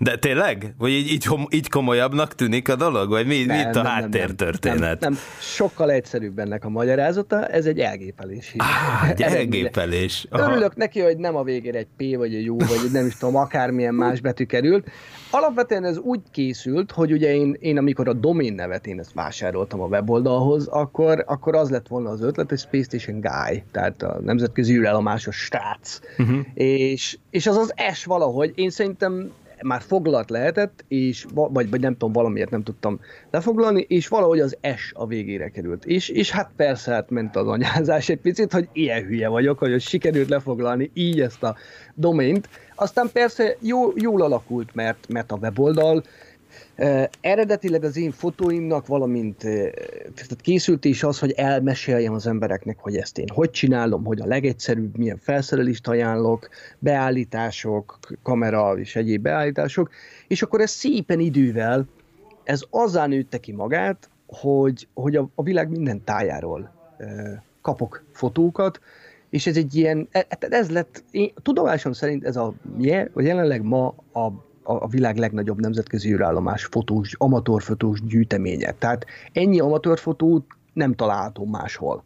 [0.02, 0.74] De tényleg?
[0.78, 3.08] Vagy így, így, így komolyabbnak tűnik a dolog?
[3.08, 4.80] Vagy mi, nem, mi itt a nem, háttértörténet?
[4.80, 8.54] Nem, nem, nem, sokkal egyszerűbb ennek a magyarázata, ez egy elgépelés.
[8.56, 10.26] Ah, egy elgépelés.
[10.30, 10.50] Aha.
[10.50, 13.36] Örülök neki, hogy nem a végére egy P vagy egy U, vagy nem is tudom,
[13.36, 14.90] akármilyen más betű került.
[15.30, 19.80] Alapvetően ez úgy készült, hogy ugye én, én amikor a domain nevet én ezt vásároltam
[19.80, 24.20] a weboldalhoz, akkor, akkor az lett volna az ötlet, hogy Space Station Guy, tehát a
[24.20, 25.98] nemzetközi űrállomásos srác.
[26.18, 26.38] Uh-huh.
[26.54, 29.32] És, és az az S valahogy, én szerintem
[29.64, 34.56] már foglalt lehetett, és, vagy, vagy nem tudom, valamiért nem tudtam lefoglalni, és valahogy az
[34.76, 35.84] S a végére került.
[35.84, 39.80] És, és hát persze hát ment az anyázás egy picit, hogy ilyen hülye vagyok, hogy
[39.80, 41.56] sikerült lefoglalni így ezt a
[41.94, 42.48] domaint.
[42.74, 46.02] Aztán persze jó, jól alakult, mert, mert a weboldal
[47.20, 49.36] eredetileg az én fotóimnak, valamint
[50.14, 54.26] tehát készült is az, hogy elmeséljem az embereknek, hogy ezt én hogy csinálom, hogy a
[54.26, 59.90] legegyszerűbb, milyen felszerelést ajánlok, beállítások, kamera és egyéb beállítások,
[60.28, 61.86] és akkor ez szépen idővel,
[62.44, 66.72] ez azzá nőtte ki magát, hogy, hogy a, a világ minden tájáról
[67.60, 68.80] kapok fotókat,
[69.30, 72.54] és ez egy ilyen, e, e, ez lett, én, tudomásom szerint ez a
[73.16, 74.28] jelenleg ma a
[74.62, 78.72] a világ legnagyobb nemzetközi űrállomás fotós, amatőrfotós gyűjteménye.
[78.72, 82.04] Tehát ennyi amatőrfotót nem található máshol.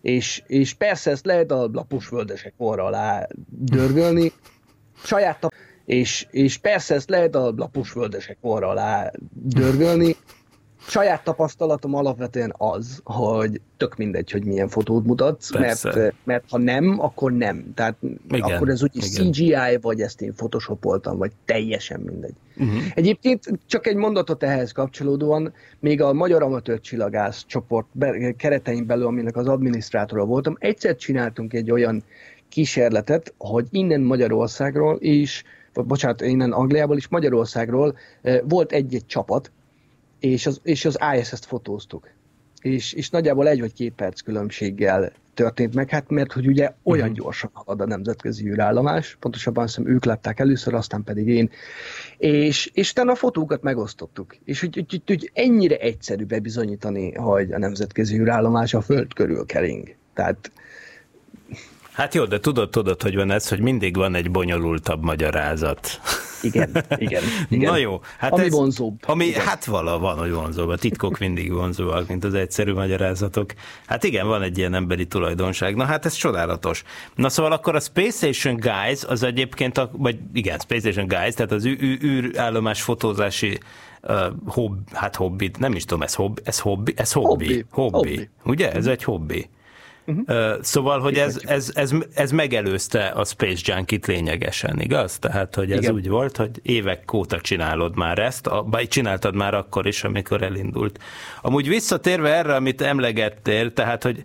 [0.00, 4.32] És, és persze ezt lehet a lapos földesek orra alá dörgölni,
[5.04, 10.16] saját tap- és, és persze ezt lehet a lapos földesek orra alá dörgölni,
[10.86, 16.96] saját tapasztalatom alapvetően az, hogy tök mindegy, hogy milyen fotót mutatsz, mert, mert ha nem,
[17.00, 17.72] akkor nem.
[17.74, 17.96] Tehát
[18.30, 19.32] igen, akkor ez úgy igen.
[19.32, 22.34] CGI, vagy ezt én photoshopoltam, vagy teljesen mindegy.
[22.56, 22.82] Uh-huh.
[22.94, 27.86] Egyébként csak egy mondatot ehhez kapcsolódóan, még a Magyar Amatőr Csillagász csoport
[28.36, 32.02] keretein belül, aminek az adminisztrátora voltam, egyszer csináltunk egy olyan
[32.48, 39.50] kísérletet, hogy innen Magyarországról is, bocsánat, innen Angliából is Magyarországról eh, volt egy-egy csapat,
[40.22, 42.08] és az, és az ISS-t fotóztuk.
[42.60, 47.08] És, és nagyjából egy vagy két perc különbséggel történt meg, hát mert hogy ugye olyan
[47.08, 47.16] uh-huh.
[47.16, 51.50] gyorsan halad a nemzetközi űrállomás, pontosabban hiszem ők lettek először, aztán pedig én,
[52.18, 54.36] és, és utána a fotókat megosztottuk.
[54.44, 59.94] És hogy, hogy, hogy ennyire egyszerű bebizonyítani, hogy a nemzetközi űrállomás a föld körül kering.
[60.14, 60.52] Tehát
[61.92, 66.00] Hát jó, de tudod, tudod, hogy van ez, hogy mindig van egy bonyolultabb magyarázat.
[66.42, 67.22] Igen, igen.
[67.48, 67.70] igen.
[67.70, 68.00] Na jó.
[68.18, 68.98] Hát ami ez, vonzóbb.
[69.06, 69.46] Ami, igen.
[69.46, 70.68] hát vala van, hogy vonzóbb.
[70.68, 73.52] A titkok mindig vonzóak, mint az egyszerű magyarázatok.
[73.86, 75.76] Hát igen, van egy ilyen emberi tulajdonság.
[75.76, 76.82] Na hát ez csodálatos.
[77.14, 81.34] Na szóval akkor a Space Station Guys az egyébként, a, vagy igen, Space Station Guys,
[81.34, 83.58] tehát az űrállomás fotózási
[84.02, 88.08] uh, hobb, hát hobbi, nem is tudom, ez hobbi, ez hobbi, ez hobbi, hobbi, hobbi.
[88.08, 88.28] hobbi.
[88.44, 88.72] ugye?
[88.72, 89.50] Ez egy hobbi.
[90.06, 90.62] Uh-huh.
[90.62, 95.18] Szóval, hogy ez, ez, ez, ez megelőzte a Space Junkie-t lényegesen, igaz?
[95.18, 95.94] Tehát, hogy ez Igen.
[95.94, 100.98] úgy volt, hogy évek óta csinálod már ezt, vagy csináltad már akkor is, amikor elindult.
[101.42, 104.22] Amúgy visszatérve erre, amit emlegettél, tehát, hogy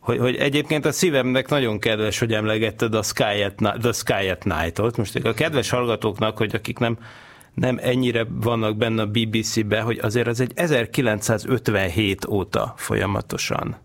[0.00, 4.44] hogy, hogy egyébként a szívemnek nagyon kedves, hogy emlegetted a Sky at, the Sky at
[4.44, 4.96] Night-ot.
[4.96, 6.98] Most a kedves hallgatóknak, hogy akik nem
[7.54, 13.76] nem ennyire vannak benne a BBC-be, hogy azért az egy 1957 óta folyamatosan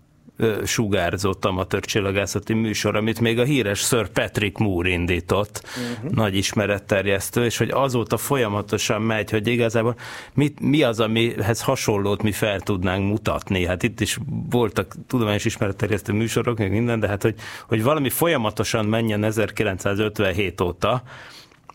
[0.63, 6.11] sugárzott amatőr csillagászati műsor, amit még a híres Sir Patrick Moore indított, uh-huh.
[6.11, 9.95] nagy ismeretterjesztő, és hogy azóta folyamatosan megy, hogy igazából
[10.33, 13.65] mit, mi az, amihez hasonlót mi fel tudnánk mutatni.
[13.65, 14.17] Hát itt is
[14.49, 17.35] voltak tudományos ismeretterjesztő műsorok, még minden, de hát hogy,
[17.67, 21.03] hogy valami folyamatosan menjen 1957 óta,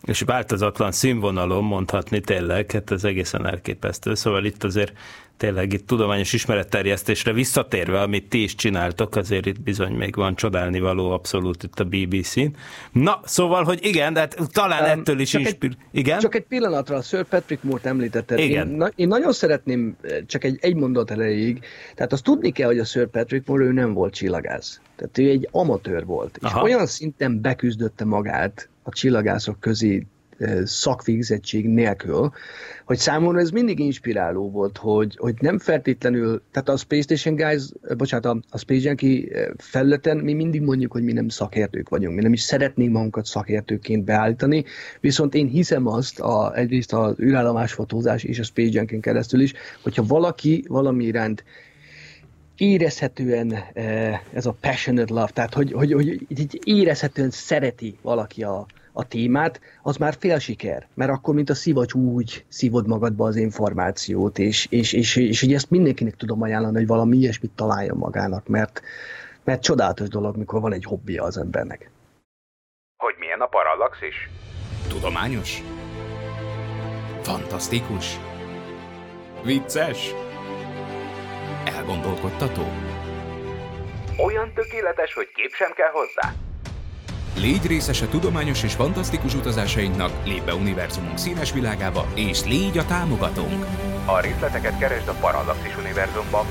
[0.03, 4.15] és változatlan színvonalon mondhatni tényleg, hát ez egészen elképesztő.
[4.15, 4.93] Szóval itt azért
[5.41, 10.79] tényleg itt tudományos ismeretterjesztésre visszatérve, amit ti is csináltok, azért itt bizony még van csodálni
[10.79, 12.45] való abszolút itt a BBC-n.
[12.91, 15.71] Na, szóval, hogy igen, de hát talán um, ettől is inspir...
[15.91, 16.19] Igen?
[16.19, 18.39] Csak egy pillanatra, a Sir Patrick Moore-t említetted.
[18.39, 18.69] Igen.
[18.69, 22.67] Én, na, én nagyon szeretném, eh, csak egy, egy mondat elejéig, tehát azt tudni kell,
[22.67, 24.81] hogy a Sir Patrick Moore ő nem volt csillagász.
[24.95, 26.57] Tehát ő egy amatőr volt, Aha.
[26.57, 30.05] és olyan szinten beküzdötte magát a csillagászok közé
[30.63, 32.31] szakvégzettség nélkül,
[32.85, 37.63] hogy számomra ez mindig inspiráló volt, hogy, hogy nem feltétlenül, tehát a Space Station Guys,
[37.97, 42.21] bocsánat, a, a Space Junkie felületen mi mindig mondjuk, hogy mi nem szakértők vagyunk, mi
[42.21, 44.63] nem is szeretnénk magunkat szakértőként beállítani,
[44.99, 49.53] viszont én hiszem azt, a, egyrészt az űrállomás fotózás és a Space Junkie keresztül is,
[49.83, 51.43] hogyha valaki valami iránt
[52.61, 53.53] érezhetően
[54.33, 59.61] ez a passionate love, tehát hogy, hogy, hogy hogy érezhetően szereti valaki a, a témát,
[59.81, 64.67] az már fél siker, mert akkor, mint a szivacs úgy szívod magadba az információt, és,
[64.69, 68.81] és, és, és, és ezt mindenkinek tudom ajánlani, hogy valami ilyesmit találjon magának, mert,
[69.43, 71.91] mert csodálatos dolog, mikor van egy hobbija az embernek.
[72.97, 74.29] Hogy milyen a parallaxis?
[74.89, 75.63] Tudományos?
[77.21, 78.19] Fantasztikus?
[79.43, 80.13] Vicces?
[81.65, 82.63] Elgondolkodtató?
[84.17, 86.33] Olyan tökéletes, hogy kép sem kell hozzá?
[87.35, 93.65] Légy részese tudományos és fantasztikus utazásainknak, lép be univerzumunk színes világába, és légy a támogatónk!
[94.05, 96.45] A részleteket keresd a Parallaxis univerzumban.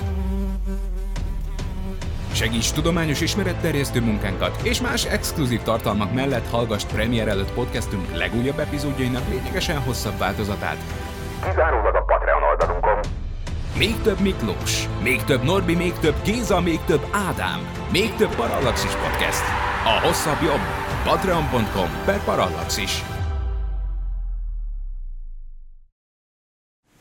[2.33, 9.29] Segíts tudományos ismeretterjesztő munkánkat, és más exkluzív tartalmak mellett hallgass premier előtt podcastünk legújabb epizódjainak
[9.29, 10.77] lényegesen hosszabb változatát.
[11.45, 12.99] Kizárólag a Patreon oldalunkon.
[13.77, 18.93] Még több Miklós, még több Norbi, még több Géza, még több Ádám, még több Parallaxis
[18.93, 19.43] Podcast.
[19.85, 20.61] A hosszabb jobb.
[21.05, 23.10] Patreon.com per Parallaxis.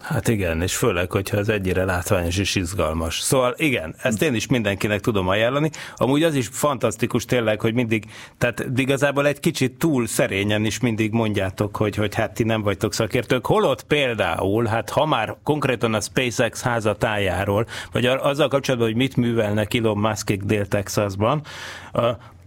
[0.09, 3.19] Hát igen, és főleg, hogyha az egyre látványos és izgalmas.
[3.19, 5.69] Szóval igen, ezt én is mindenkinek tudom ajánlani.
[5.95, 8.05] Amúgy az is fantasztikus tényleg, hogy mindig,
[8.37, 12.93] tehát igazából egy kicsit túl szerényen is mindig mondjátok, hogy, hogy hát ti nem vagytok
[12.93, 13.45] szakértők.
[13.45, 19.73] Holott például, hát ha már konkrétan a SpaceX házatájáról, vagy azzal kapcsolatban, hogy mit művelnek
[19.73, 21.41] Elon Muskik Dél-Texasban,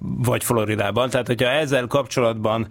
[0.03, 1.11] vagy Floridában.
[1.11, 2.67] Tehát, hogyha ezzel kapcsolatban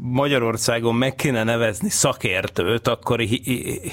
[0.00, 3.20] Magyarországon meg kéne nevezni szakértőt, akkor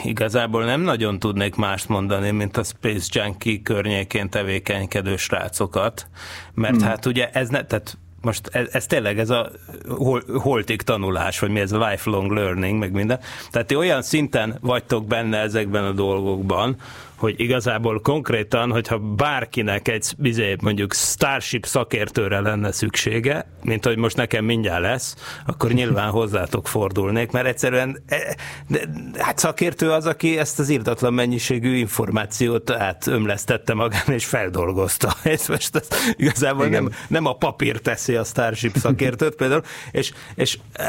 [0.04, 6.08] igazából nem nagyon tudnék mást mondani, mint a Space Junkie környékén tevékenykedő srácokat,
[6.54, 6.86] mert hmm.
[6.86, 9.52] hát ugye ez ne, tehát most ez, ez tényleg ez a
[9.88, 13.20] hol, holtig tanulás, vagy mi ez a lifelong learning, meg minden.
[13.52, 16.76] Tehát ti olyan szinten vagytok benne ezekben a dolgokban,
[17.20, 24.16] hogy igazából konkrétan, hogyha bárkinek egy bizé, mondjuk Starship szakértőre lenne szüksége, mint hogy most
[24.16, 28.36] nekem mindjárt lesz, akkor nyilván hozzátok fordulnék, mert egyszerűen e,
[28.68, 28.80] de,
[29.18, 35.14] hát szakértő az, aki ezt az írtatlan mennyiségű információt átömlesztette magán és feldolgozta.
[35.24, 40.60] Ez most ez igazából nem, nem a papír teszi a Starship szakértőt például, és, és
[40.74, 40.84] e,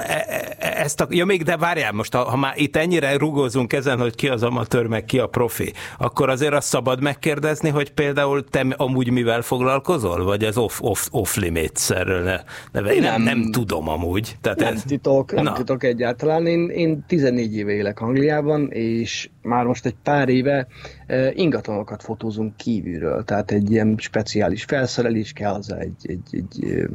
[0.59, 3.99] e, ezt a, ja még, de várjál most, ha, ha már itt ennyire rugózunk ezen,
[3.99, 7.93] hogy ki az amatőr, meg ki a profi, akkor akkor azért azt szabad megkérdezni, hogy
[7.93, 10.25] például te amúgy mivel foglalkozol?
[10.25, 12.37] Vagy ez off, off, off limits erről ne,
[12.73, 12.95] neve?
[12.95, 14.37] Én nem, nem tudom amúgy.
[14.41, 14.83] Tehát nem ez...
[14.83, 15.53] titok, nem Na.
[15.53, 16.47] titok egyáltalán.
[16.47, 20.67] Én, én 14 éve élek Angliában, és már most egy pár éve
[21.09, 23.25] uh, ingatlanokat fotózunk kívülről.
[23.25, 26.91] Tehát egy ilyen speciális felszerelés kell az egy, egy, egy, egy,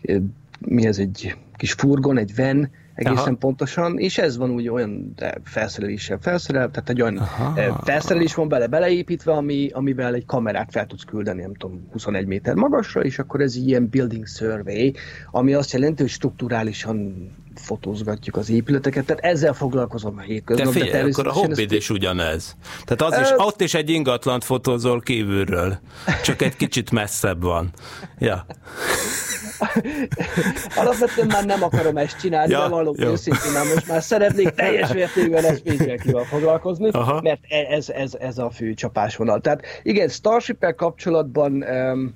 [0.00, 0.22] egy
[0.60, 3.36] mi ez egy kis furgon, egy van, egészen Aha.
[3.36, 7.80] pontosan, és ez van úgy olyan felszereléssel felszerel, tehát egy olyan Aha.
[7.84, 12.54] felszerelés van bele beleépítve, ami, amivel egy kamerát fel tudsz küldeni, nem tudom, 21 méter
[12.54, 14.94] magasra, és akkor ez ilyen building survey,
[15.30, 20.66] ami azt jelenti, hogy strukturálisan fotózgatjuk az épületeket, tehát ezzel foglalkozom a hétköznap.
[20.66, 22.56] De figyelj, akkor a hobbid is ugyanez.
[22.84, 25.78] Tehát az is, ott is egy ingatlant fotózol kívülről,
[26.22, 27.70] csak egy kicsit messzebb van.
[28.18, 28.46] Ja.
[30.80, 35.44] Alapvetően már nem akarom ezt csinálni, ja, de való őszintén, most már szeretnék teljes mértékben
[35.44, 37.20] ezt pénzjelkivel foglalkozni, Aha.
[37.22, 39.40] mert e- ez, ez, ez a fő csapásvonal.
[39.40, 42.14] Tehát igen, starship kapcsolatban um,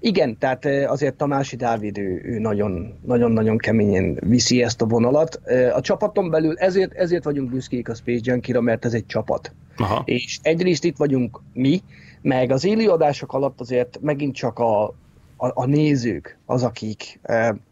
[0.00, 5.40] igen, tehát azért Tamási Dávid ő, ő nagyon, nagyon-nagyon keményen viszi ezt a vonalat.
[5.74, 9.52] A csapaton belül ezért, ezért vagyunk büszkék a Space Junkie-ra, mert ez egy csapat.
[9.76, 10.02] Aha.
[10.04, 11.82] És egyrészt itt vagyunk mi,
[12.22, 14.94] meg az élőadások alatt azért megint csak a,
[15.36, 17.20] a, a nézők az, akik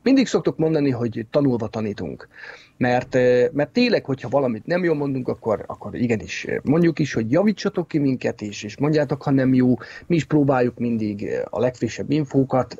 [0.02, 2.28] mindig szoktuk mondani, hogy tanulva tanítunk
[2.76, 3.14] mert,
[3.52, 7.98] mert tényleg, hogyha valamit nem jól mondunk, akkor, akkor igenis mondjuk is, hogy javítsatok ki
[7.98, 9.74] minket is, és mondjátok, ha nem jó,
[10.06, 12.76] mi is próbáljuk mindig a legfrissebb infókat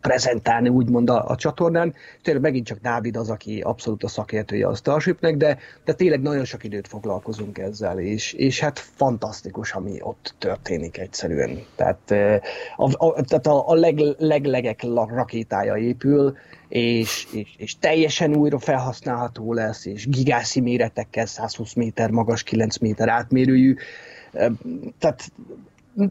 [0.00, 1.94] prezentálni, úgymond a, a csatornán.
[2.22, 6.44] Tényleg megint csak Dávid az, aki abszolút a szakértője a Starshipnek, de, de tényleg nagyon
[6.44, 11.58] sok időt foglalkozunk ezzel, és, és hát fantasztikus, ami ott történik egyszerűen.
[11.76, 12.10] Tehát
[12.76, 16.36] a, a, tehát a, a leg, leglegek rakétája épül,
[16.74, 23.08] és, és, és teljesen újra felhasználható lesz, és gigászi méretekkel, 120 méter magas, 9 méter
[23.08, 23.74] átmérőjű,
[24.98, 25.32] tehát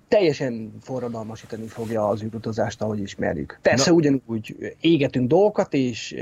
[0.08, 3.60] teljesen forradalmasítani fogja az űrutazást, ahogy ismerjük.
[3.62, 3.96] Persze Na.
[3.96, 6.16] ugyanúgy égetünk dolgokat, és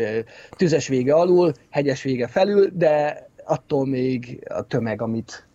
[0.49, 5.47] tüzes vége alul, hegyes vége felül, de attól még a tömeg, amit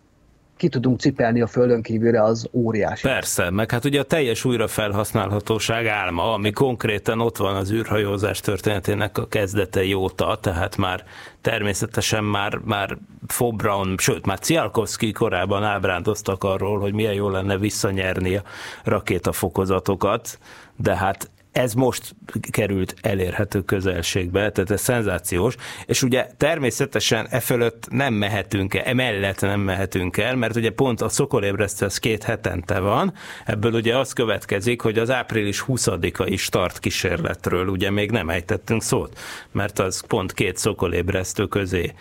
[0.57, 3.03] ki tudunk cipelni a földön kívülre, az óriási.
[3.03, 9.19] Persze, meg hát ugye a teljes újrafelhasználhatóság álma, ami konkrétan ott van az űrhajózás történetének
[9.19, 11.05] a kezdete óta, tehát már
[11.40, 18.37] természetesen már, már Fobran, sőt már Cialkowski korábban ábrándoztak arról, hogy milyen jó lenne visszanyerni
[18.37, 18.42] a
[18.85, 20.38] rakétafokozatokat,
[20.77, 22.14] de hát ez most
[22.51, 25.55] került elérhető közelségbe, tehát ez szenzációs,
[25.87, 31.01] és ugye természetesen e fölött nem mehetünk el, emellett nem mehetünk el, mert ugye pont
[31.01, 33.12] a szokolébresztő az két hetente van,
[33.45, 39.19] ebből ugye az következik, hogy az április 20-ai start kísérletről ugye még nem ejtettünk szót,
[39.53, 41.92] mert az pont két szokolébresztő közé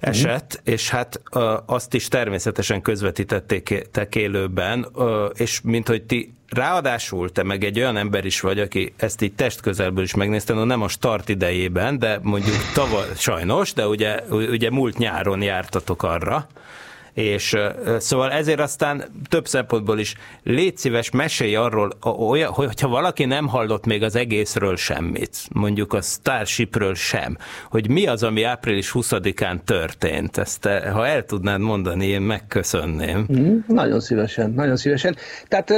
[0.00, 0.74] esett, uh-huh.
[0.74, 1.22] és hát
[1.66, 4.86] azt is természetesen közvetítették élőben,
[5.34, 9.32] és mint hogy ti Ráadásul te meg egy olyan ember is vagy, aki ezt így
[9.32, 14.70] testközelből is megnézte, no nem a start idejében, de mondjuk tavaly, sajnos, de ugye, ugye
[14.70, 16.46] múlt nyáron jártatok arra,
[17.16, 17.56] és
[17.98, 23.86] szóval ezért aztán több szempontból is légy szíves, mesélj arról, olyan, hogyha valaki nem hallott
[23.86, 27.36] még az egészről semmit, mondjuk a Starshipről sem,
[27.70, 33.26] hogy mi az, ami április 20-án történt, ezt te, ha el tudnád mondani, én megköszönném.
[33.32, 35.16] Mm, nagyon szívesen, nagyon szívesen.
[35.48, 35.72] Tehát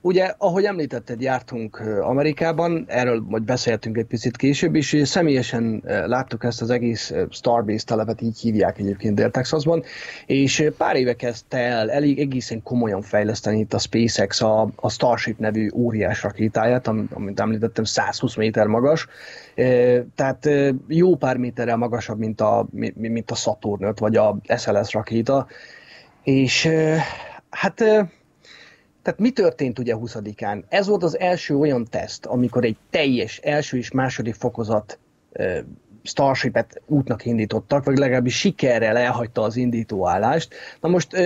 [0.00, 6.44] ugye, ahogy említetted, jártunk Amerikában, erről majd beszéltünk egy picit később is, és személyesen láttuk
[6.44, 9.82] ezt az egész Starbase telepet, így hívják egyébként Dél-Texasban,
[10.26, 15.38] és pár éve kezdte el elég egészen komolyan fejleszteni itt a SpaceX a, a Starship
[15.38, 19.06] nevű óriás rakétáját, amit említettem, 120 méter magas,
[20.14, 20.48] tehát
[20.86, 25.46] jó pár méterrel magasabb, mint a, mint a Saturn 5 vagy a SLS rakéta,
[26.22, 26.68] és
[27.50, 27.74] hát
[29.02, 30.62] tehát mi történt ugye 20-án?
[30.68, 34.98] Ez volt az első olyan teszt, amikor egy teljes első és második fokozat
[36.10, 40.54] Starship-et útnak indítottak, vagy legalábbis sikerrel elhagyta az indítóállást.
[40.80, 41.16] Na most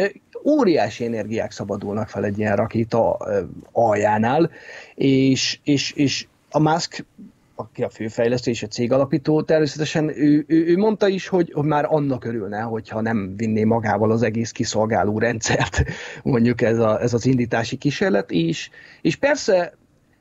[0.45, 3.17] óriási energiák szabadulnak fel egy ilyen rakéta
[3.73, 4.51] aljánál,
[4.95, 7.05] és, és, és a Musk
[7.57, 11.87] aki a főfejlesztő és a cég alapító, természetesen ő, ő, ő mondta is, hogy, már
[11.89, 15.83] annak örülne, hogyha nem vinné magával az egész kiszolgáló rendszert,
[16.23, 18.71] mondjuk ez, a, ez az indítási kísérlet is.
[19.01, 19.75] És persze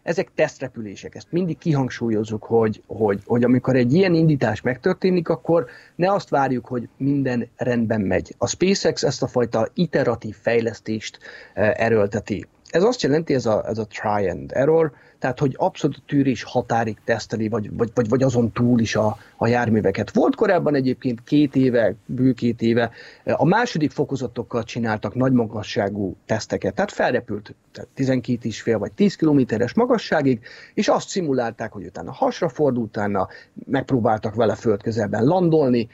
[0.03, 6.11] ezek tesztrepülések, ezt mindig kihangsúlyozzuk, hogy, hogy, hogy amikor egy ilyen indítás megtörténik, akkor ne
[6.11, 8.35] azt várjuk, hogy minden rendben megy.
[8.37, 11.19] A SpaceX ezt a fajta iteratív fejlesztést
[11.53, 12.45] eh, erőlteti.
[12.73, 16.97] Ez azt jelenti, ez a, ez a try and error, tehát hogy abszolút tűrés határig
[17.05, 20.13] teszteli, vagy, vagy, vagy, vagy azon túl is a, a járműveket.
[20.13, 22.91] Volt korábban egyébként két éve, bő két éve,
[23.23, 29.15] a második fokozatokkal csináltak nagy magasságú teszteket, tehát felrepült tehát 12 is fél vagy 10
[29.15, 30.39] kilométeres magasságig,
[30.73, 33.27] és azt szimulálták, hogy utána hasra fordult, utána
[33.65, 35.87] megpróbáltak vele földközelben landolni,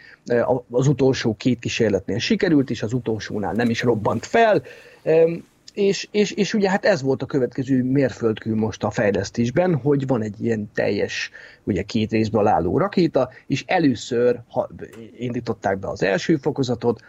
[0.72, 4.62] az utolsó két kísérletnél sikerült, és az utolsónál nem is robbant fel,
[5.80, 10.22] és, és, és ugye hát ez volt a következő mérföldkő most a fejlesztésben, hogy van
[10.22, 11.32] egy ilyen teljes,
[11.64, 14.70] ugye két részből álló rakéta, és először ha,
[15.18, 17.02] indították be az első fokozatot,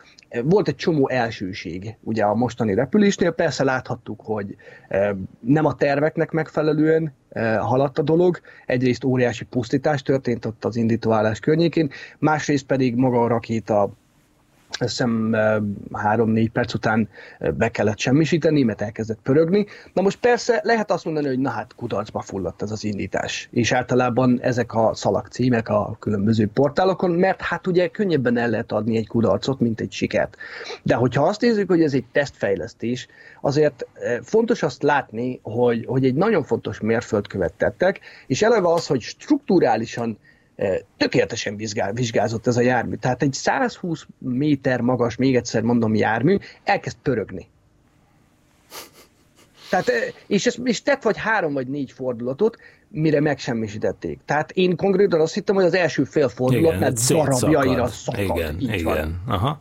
[0.44, 4.56] volt egy csomó elsőség ugye a mostani repülésnél, persze láthattuk, hogy
[4.88, 10.76] e, nem a terveknek megfelelően e, haladt a dolog, egyrészt óriási pusztítás történt ott az
[10.76, 13.90] indítóállás környékén, másrészt pedig maga a rakéta
[14.78, 15.36] azt hiszem
[15.92, 17.08] három-négy perc után
[17.54, 19.66] be kellett semmisíteni, mert elkezdett pörögni.
[19.92, 23.48] Na most persze lehet azt mondani, hogy na hát kudarcba fulladt ez az indítás.
[23.50, 28.96] És általában ezek a szalagcímek a különböző portálokon, mert hát ugye könnyebben el lehet adni
[28.96, 30.36] egy kudarcot, mint egy sikert.
[30.82, 33.08] De hogyha azt nézzük, hogy ez egy tesztfejlesztés,
[33.40, 33.86] azért
[34.22, 40.18] fontos azt látni, hogy, hogy egy nagyon fontos mérföldkövet tettek, és eleve az, hogy strukturálisan
[40.96, 42.94] tökéletesen vizsgál, vizsgázott ez a jármű.
[42.94, 47.48] Tehát egy 120 méter magas, még egyszer mondom, jármű elkezd pörögni.
[49.70, 49.90] Tehát,
[50.26, 52.56] és, ez, és tett vagy három vagy négy fordulatot,
[52.88, 54.18] mire megsemmisítették.
[54.24, 58.36] Tehát én konkrétan azt hittem, hogy az első fél fordulatnál darabjaira szakad.
[58.36, 58.84] Igen, igen.
[58.84, 59.22] Van.
[59.26, 59.60] Aha.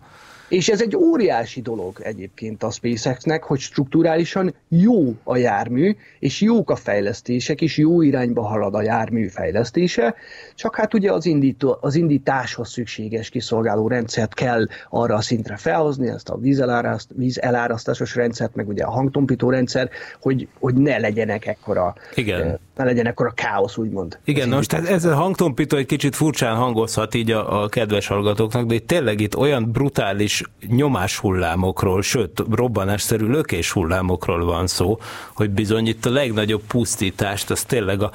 [0.50, 6.70] És ez egy óriási dolog egyébként a SpaceX-nek, hogy strukturálisan jó a jármű, és jók
[6.70, 10.16] a fejlesztések, és jó irányba halad a jármű fejlesztése,
[10.56, 16.08] csak hát ugye az, indító, az indításhoz szükséges kiszolgáló rendszert kell arra a szintre felhozni,
[16.08, 19.90] ezt a vízeláraszt, vízelárasztásos rendszert, meg ugye a hangtompító rendszer,
[20.22, 22.60] hogy, hogy ne legyenek ekkora, Igen.
[22.80, 24.20] Ne legyen ekkora káosz, úgymond.
[24.24, 28.66] Igen, most tehát ez a hangtompító egy kicsit furcsán hangozhat így a, a kedves hallgatóknak,
[28.66, 35.00] de itt tényleg itt olyan brutális nyomás hullámokról, sőt, robbanásszerű lökés hullámokról van szó,
[35.34, 38.12] hogy bizony itt a legnagyobb pusztítást, az tényleg a,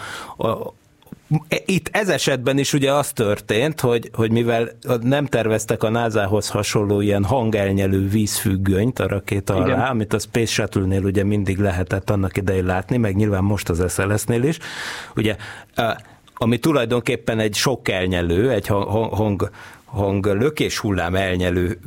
[0.47, 0.73] a
[1.65, 4.69] itt ez esetben is ugye az történt, hogy, hogy mivel
[5.01, 9.81] nem terveztek a NASA-hoz hasonló ilyen hangelnyelő vízfüggönyt a rakéta alá, Igen.
[9.81, 14.43] amit a Space Shuttle-nél ugye mindig lehetett annak idején látni, meg nyilván most az SLS-nél
[14.43, 14.59] is,
[15.17, 15.37] ugye
[16.35, 19.51] ami tulajdonképpen egy sok elnyelő, egy hang, hang
[19.95, 21.79] hang lökés hullám elnyelő,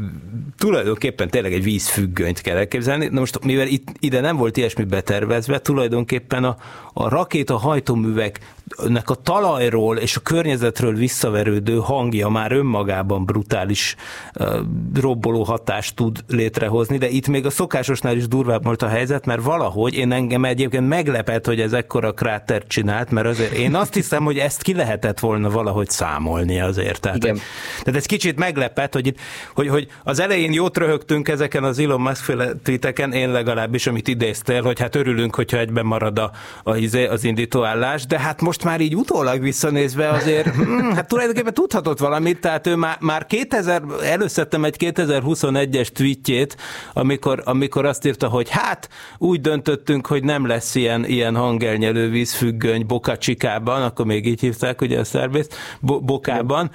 [0.58, 3.08] tulajdonképpen tényleg egy vízfüggönyt kell elképzelni.
[3.08, 6.58] Na most, mivel itt, ide nem volt ilyesmi betervezve, tulajdonképpen a,
[7.00, 8.40] a rakéta hajtóművek
[8.88, 13.96] nek a talajról és a környezetről visszaverődő hangja már önmagában brutális
[14.40, 14.58] uh,
[14.94, 19.42] robboló hatást tud létrehozni, de itt még a szokásosnál is durvább volt a helyzet, mert
[19.42, 24.24] valahogy én engem egyébként meglepett, hogy ez ekkora kráter csinált, mert azért én azt hiszem,
[24.24, 27.00] hogy ezt ki lehetett volna valahogy számolni azért.
[27.00, 27.40] Tehát, Igen.
[27.84, 29.20] tehát ez kicsit meglepett, hogy, itt,
[29.54, 34.08] hogy, hogy az elején jót röhögtünk ezeken az Elon Musk féle tweeteken, én legalábbis, amit
[34.08, 36.32] idéztél, hogy hát örülünk, hogyha egyben marad a,
[36.64, 42.00] a, az indítóállás, de hát most már így utólag visszanézve azért, hm, hát tulajdonképpen tudhatott
[42.00, 46.58] valamit, tehát ő már, már 2000, előszedtem egy 2021-es tweetjét,
[46.94, 52.86] amikor, amikor azt írta, hogy hát úgy döntöttünk, hogy nem lesz ilyen, ilyen hangelnyelő vízfüggöny
[52.86, 56.72] Boka Csikában, akkor még így hívták ugye a szervészt, Bo- Bokában,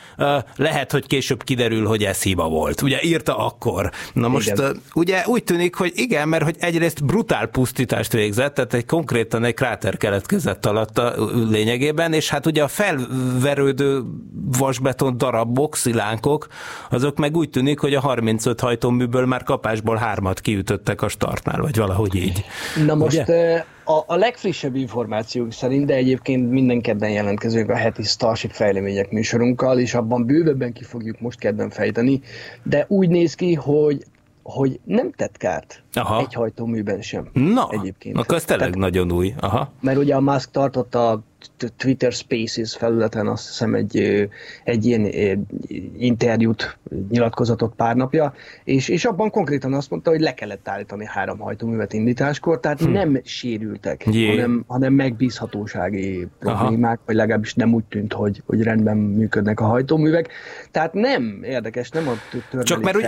[0.57, 2.83] lehet, hogy később kiderül, hogy ez hiba volt.
[2.83, 3.91] Ugye írta akkor.
[4.13, 4.83] Na most igen.
[4.95, 9.55] ugye úgy tűnik, hogy igen, mert hogy egyrészt brutál pusztítást végzett, tehát egy konkrétan egy
[9.55, 11.15] kráter keletkezett alatta
[11.51, 14.03] lényegében, és hát ugye a felverődő
[14.59, 16.47] vasbeton darabok, szilánkok,
[16.91, 21.77] azok meg úgy tűnik, hogy a 35 hajtóműből már kapásból hármat kiütöttek a startnál, vagy
[21.77, 22.45] valahogy így.
[22.87, 23.65] Na most Ugye?
[23.85, 29.79] a, a legfrissebb információk szerint, de egyébként minden kedden jelentkezünk a heti Starship fejlemények műsorunkkal,
[29.79, 32.21] és abban bővebben ki fogjuk most kedden fejteni,
[32.63, 34.05] de úgy néz ki, hogy
[34.43, 36.19] hogy nem tett kárt Aha.
[36.19, 37.29] egy hajtóműben sem.
[37.33, 38.17] Na, egyébként.
[38.17, 39.35] akkor ez tényleg Tehát, nagyon új.
[39.41, 39.73] Aha.
[39.81, 41.23] Mert ugye a Musk tartotta
[41.77, 44.29] Twitter Spaces felületen azt hiszem egy,
[44.65, 45.09] egy ilyen
[45.99, 46.79] interjút,
[47.11, 48.35] nyilatkozatot pár napja,
[48.65, 52.91] és, és abban konkrétan azt mondta, hogy le kellett állítani három hajtóművet indításkor, tehát hm.
[52.91, 57.03] nem sérültek, hanem, hanem megbízhatósági problémák, Aha.
[57.07, 60.29] vagy legalábbis nem úgy tűnt, hogy, hogy rendben működnek a hajtóművek.
[60.71, 62.65] Tehát nem érdekes, nem a törvény.
[62.65, 63.05] Csak mert úgy,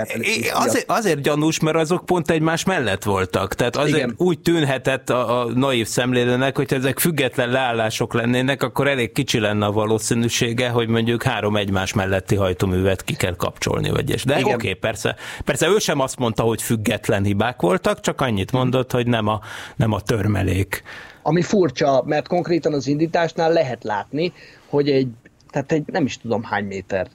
[0.52, 3.54] azért, azért gyanús, mert azok pont egymás mellett voltak.
[3.54, 4.14] Tehát azért Igen.
[4.16, 9.66] úgy tűnhetett a, a naív szemlélőnek, hogy ezek független leállások lennének, akkor elég kicsi lenne
[9.66, 14.24] a valószínűsége, hogy mondjuk három egymás melletti hajtóművet ki kell kapcsolni, vagy és.
[14.24, 18.52] De oké, okay, persze, persze ő sem azt mondta, hogy független hibák voltak, csak annyit
[18.52, 19.40] mondott, hogy nem a,
[19.76, 20.82] nem a törmelék.
[21.22, 24.32] Ami furcsa, mert konkrétan az indításnál lehet látni,
[24.68, 25.08] hogy egy,
[25.50, 27.08] tehát egy nem is tudom hány méter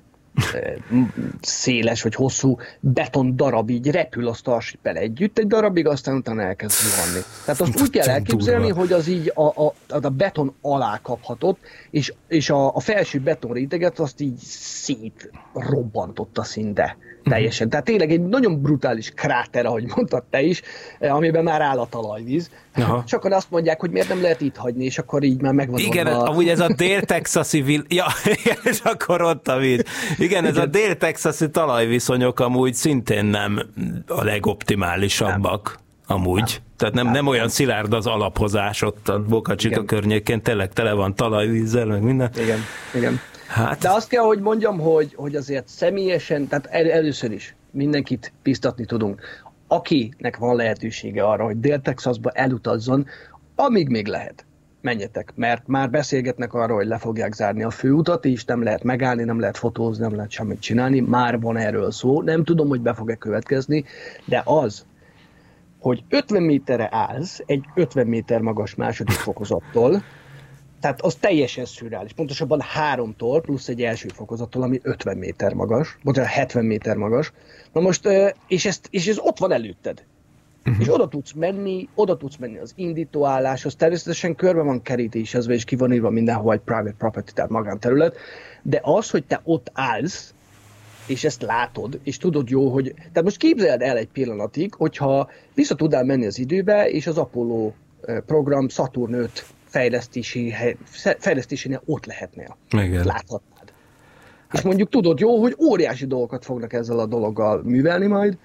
[1.41, 6.77] széles vagy hosszú beton darab így repül a starship együtt egy darabig, aztán utána elkezd
[6.77, 7.23] zuhanni.
[7.45, 11.59] Tehát azt úgy kell elképzelni, hogy az így a, a, a beton alá kaphatott,
[11.89, 16.97] és, és a, a felső beton réteget azt így szétrobbantotta szinte
[17.29, 17.69] teljesen.
[17.69, 20.61] Tehát tényleg egy nagyon brutális kráter, ahogy mondtad te is,
[20.99, 22.49] eh, amiben már áll a talajvíz.
[22.75, 23.03] Aha.
[23.05, 25.79] És akkor azt mondják, hogy miért nem lehet itt hagyni, és akkor így már megvan.
[25.79, 26.27] Igen, a...
[26.29, 27.83] amúgy ez a dél-texasi vil...
[27.87, 28.05] ja,
[28.43, 29.83] igen, és akkor ott a víz.
[30.17, 30.63] Igen, ez igen.
[30.63, 33.61] a dél-texasi talajviszonyok amúgy szintén nem
[34.07, 35.75] a legoptimálisabbak.
[36.07, 36.17] Nem.
[36.17, 36.39] Amúgy.
[36.39, 36.67] Nem.
[36.77, 41.15] Tehát nem, nem olyan szilárd az alaphozás ott a Boca Chica környékén, tényleg tele van
[41.15, 42.31] talajvízzel, meg minden.
[42.37, 42.59] Igen,
[42.93, 43.19] igen.
[43.49, 43.79] Hát.
[43.79, 48.85] De azt kell, hogy mondjam, hogy, hogy azért személyesen, tehát el, először is mindenkit biztatni
[48.85, 49.21] tudunk.
[49.67, 53.05] Akinek van lehetősége arra, hogy Dél-Texasba elutazzon,
[53.55, 54.45] amíg még lehet,
[54.81, 59.23] menjetek, mert már beszélgetnek arról, hogy le fogják zárni a főutat, és nem lehet megállni,
[59.23, 62.93] nem lehet fotózni, nem lehet semmit csinálni, már van erről szó, nem tudom, hogy be
[62.93, 63.83] fog-e következni,
[64.25, 64.85] de az,
[65.79, 70.03] hogy 50 méterre állsz egy 50 méter magas második fokozattól,
[70.79, 72.13] tehát az teljesen szürreális.
[72.13, 77.31] Pontosabban háromtól, plusz egy első fokozattól, ami 50 méter magas, bocsánat, 70 méter magas.
[77.73, 78.07] Na most,
[78.47, 80.03] és, ezt, és ez ott van előtted.
[80.65, 80.81] Uh-huh.
[80.81, 85.75] És oda tudsz menni, oda tudsz menni az indítóálláshoz, természetesen körbe van kerítésezve, és ki
[85.75, 88.15] van írva mindenhol egy private property, tehát magánterület,
[88.61, 90.33] de az, hogy te ott állsz,
[91.07, 92.93] és ezt látod, és tudod jó, hogy...
[92.93, 97.71] Tehát most képzeld el egy pillanatig, hogyha vissza tudnál menni az időbe, és az Apollo
[98.25, 100.53] program Saturn 5 fejlesztési,
[101.19, 102.57] fejlesztésénél ott lehetnél.
[102.69, 103.05] Igen.
[103.05, 103.73] Láthatnád.
[104.47, 104.59] Hát.
[104.59, 108.37] És mondjuk tudod jó, hogy óriási dolgokat fognak ezzel a dologgal művelni majd,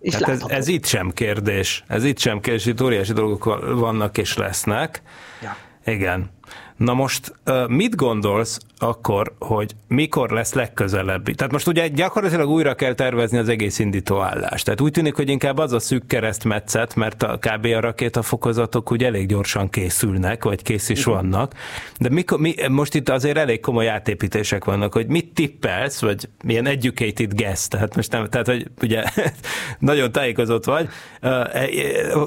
[0.00, 1.84] és hát ez, ez itt sem kérdés.
[1.88, 3.44] Ez itt sem kérdés, itt óriási dolgok
[3.78, 5.02] vannak és lesznek.
[5.42, 5.56] Ja.
[5.92, 6.30] Igen.
[6.76, 7.34] Na most
[7.68, 11.34] mit gondolsz akkor, hogy mikor lesz legközelebbi?
[11.34, 14.64] Tehát most ugye gyakorlatilag újra kell tervezni az egész indítóállást.
[14.64, 17.64] Tehát úgy tűnik, hogy inkább az a szűk keresztmetszet, mert a kb.
[17.64, 21.54] a rakétafokozatok ugye elég gyorsan készülnek, vagy kész is vannak.
[21.98, 26.66] De mikor, mi, most itt azért elég komoly átépítések vannak, hogy mit tippelsz, vagy milyen
[26.66, 29.04] educated guess, tehát most nem, tehát hogy ugye
[29.78, 30.88] nagyon tájékozott vagy,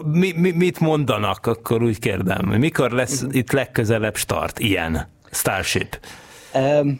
[0.05, 4.39] mi, mi, mit mondanak, akkor úgy kérdem, mikor lesz itt legközelebb start?
[4.39, 5.99] tart ilyen Starship?
[6.53, 6.99] Um,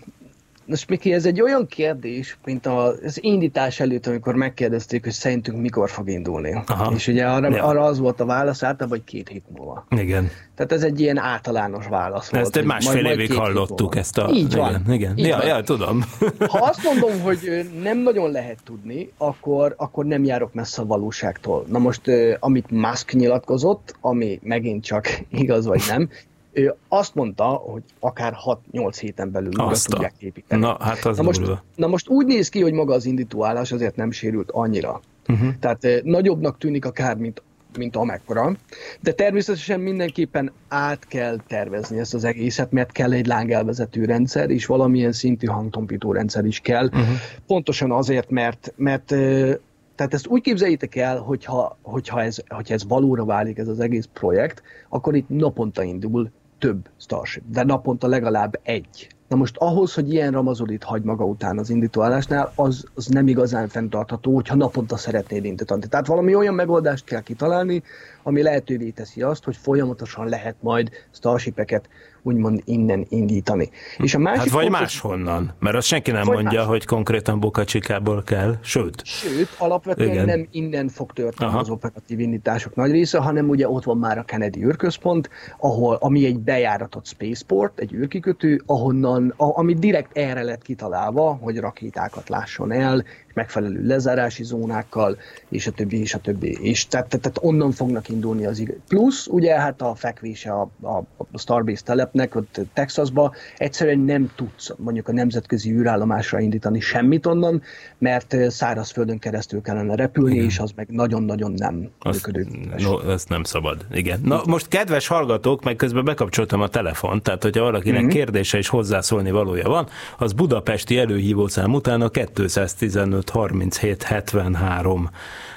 [0.70, 5.90] most Miki, ez egy olyan kérdés, mint az indítás előtt, amikor megkérdezték, hogy szerintünk mikor
[5.90, 6.64] fog indulni.
[6.66, 6.94] Aha.
[6.96, 7.64] És ugye arra, ja.
[7.64, 9.86] arra az volt a válasz általában, hogy két hét múlva.
[9.90, 10.30] Igen.
[10.56, 12.46] Tehát ez egy ilyen általános válasz volt.
[12.46, 14.30] Ezt egy másfél majd, évig hallottuk ezt a...
[14.34, 14.70] Így van.
[14.70, 15.18] Igen, igen.
[15.18, 15.48] Így ja, van.
[15.48, 16.04] ja, tudom.
[16.48, 21.66] Ha azt mondom, hogy nem nagyon lehet tudni, akkor, akkor nem járok messze a valóságtól.
[21.68, 22.02] Na most,
[22.40, 26.10] amit Musk nyilatkozott, ami megint csak igaz vagy nem,
[26.52, 28.36] ő azt mondta, hogy akár
[28.72, 30.62] 6-8 héten belül újra tudják építeni.
[30.62, 31.64] Na, hát az na, most, durva.
[31.76, 35.02] na most úgy néz ki, hogy maga az indítóállás azért nem sérült annyira.
[35.28, 35.50] Uh-huh.
[35.60, 37.42] Tehát eh, nagyobbnak tűnik a kár, mint,
[37.78, 38.56] mint amekkora,
[39.00, 44.66] de természetesen mindenképpen át kell tervezni ezt az egészet, mert kell egy lángelvezető rendszer, és
[44.66, 46.86] valamilyen szintű hangtompító rendszer is kell.
[46.86, 47.08] Uh-huh.
[47.48, 49.56] Pontosan azért, mert, mert eh,
[50.00, 54.10] tehát ezt úgy képzeljétek el, hogyha, hogyha, ez, hogyha ez valóra válik, ez az egész
[54.14, 59.10] projekt, akkor itt naponta indul több Starship, de naponta legalább egy.
[59.28, 63.68] Na most ahhoz, hogy ilyen ramazolit hagy maga után az indítóállásnál, az, az nem igazán
[63.68, 65.88] fenntartható, hogyha naponta szeretnéd indítani.
[65.88, 67.84] Tehát valami olyan megoldást kell kitalálni,
[68.24, 71.90] ami lehetővé teszi azt, hogy folyamatosan lehet majd Starshipeket
[72.22, 73.70] úgymond innen indítani.
[73.98, 76.68] És a másik Hát vagy fontos- máshonnan, mert azt senki nem mondja, más.
[76.68, 79.06] hogy konkrétan Bokacsikából kell, sőt.
[79.06, 80.10] Sőt, alapvetően.
[80.12, 80.26] Igen.
[80.26, 81.60] nem innen fog történni Aha.
[81.60, 86.26] az operatív indítások nagy része, hanem ugye ott van már a Kennedy űrközpont, ahol, ami
[86.26, 92.72] egy bejáratott spaceport, egy űrkikötő, ahonnan, a, ami direkt erre lett kitalálva, hogy rakétákat lásson
[92.72, 93.04] el,
[93.34, 95.18] megfelelő lezárási zónákkal,
[95.50, 96.58] és a többi, és a többi.
[96.62, 98.76] És tehát, tehát, tehát onnan fognak indulni az igaz.
[98.88, 100.98] Plusz, ugye hát a fekvése a, a,
[101.32, 107.62] a Starbase telepnek, ott Texasba, egyszerűen nem tudsz mondjuk a nemzetközi űrállomásra indítani semmit onnan,
[107.98, 110.46] mert szárazföldön keresztül kellene repülni, Igen.
[110.46, 112.84] és az meg nagyon-nagyon nem Azt, működőképes.
[112.84, 114.20] no, ezt nem szabad, igen.
[114.24, 118.10] Na most kedves hallgatók, meg közben bekapcsoltam a telefont, tehát hogyha valakinek mm-hmm.
[118.10, 119.88] kérdése és hozzászólni valója van,
[120.18, 125.10] az budapesti előhívószám után a 215 37 73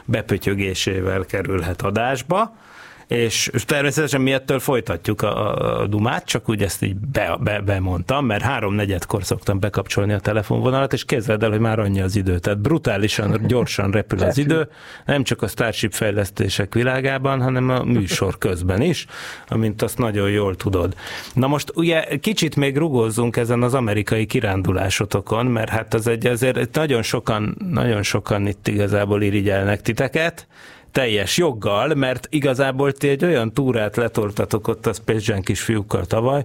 [0.04, 2.56] bepötyögésével kerülhet adásba,
[3.12, 8.26] és természetesen mi ettől folytatjuk a, a, dumát, csak úgy ezt így be, be, bemondtam,
[8.26, 12.38] mert háromnegyedkor szoktam bekapcsolni a telefonvonalat, és képzeld el, hogy már annyi az idő.
[12.38, 14.68] Tehát brutálisan, gyorsan repül az idő,
[15.04, 19.06] nem csak a Starship fejlesztések világában, hanem a műsor közben is,
[19.48, 20.94] amint azt nagyon jól tudod.
[21.34, 26.74] Na most ugye kicsit még rugózzunk ezen az amerikai kirándulásotokon, mert hát az egy azért
[26.76, 30.46] nagyon sokan, nagyon sokan itt igazából irigyelnek titeket,
[30.92, 36.44] teljes joggal, mert igazából ti egy olyan túrát letoltatok ott a Space Jam kisfiúkkal tavaly,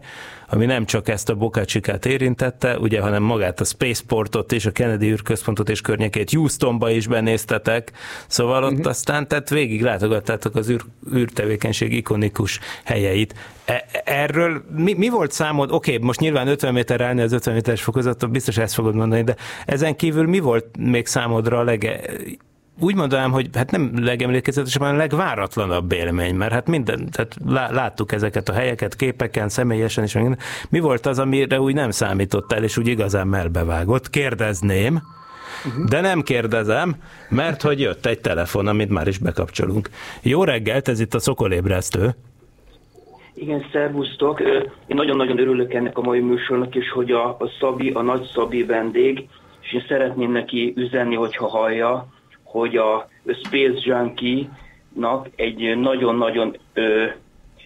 [0.50, 5.10] ami nem csak ezt a bokácsikát érintette, ugye, hanem magát a Spaceportot és a Kennedy
[5.10, 7.92] űrközpontot és környékét Houstonba is benéztetek,
[8.28, 8.88] szóval ott uh-huh.
[8.88, 10.82] aztán tehát végig látogattátok az űr,
[11.16, 13.36] űrtevékenység ikonikus helyeit.
[13.66, 15.72] E- Erről mi, mi volt számod?
[15.72, 19.24] Oké, okay, most nyilván 50 méter állni az 50 méteres fokozaton, biztos ezt fogod mondani,
[19.24, 19.36] de
[19.66, 22.00] ezen kívül mi volt még számodra a lege,
[22.80, 27.72] úgy mondanám, hogy hát nem legemlékezetesebb, hanem a legváratlanabb élmény, mert hát minden, tehát lá-
[27.72, 30.18] láttuk ezeket a helyeket képeken, személyesen is.
[30.70, 34.10] Mi volt az, amire úgy nem számítottál, és úgy igazán melbevágott?
[34.10, 35.02] Kérdezném,
[35.90, 36.96] de nem kérdezem,
[37.30, 39.90] mert hogy jött egy telefon, amit már is bekapcsolunk.
[40.22, 42.16] Jó reggelt, ez itt a Szokolébresztő.
[43.34, 44.40] Igen, szervusztok.
[44.88, 48.64] Én nagyon-nagyon örülök ennek a mai műsornak, és hogy a, a Szabi, a nagy Szabi
[48.64, 49.28] vendég,
[49.62, 52.08] és én szeretném neki üzenni, hogyha hallja,
[52.52, 56.58] hogy a Space Junkie-nak egy nagyon-nagyon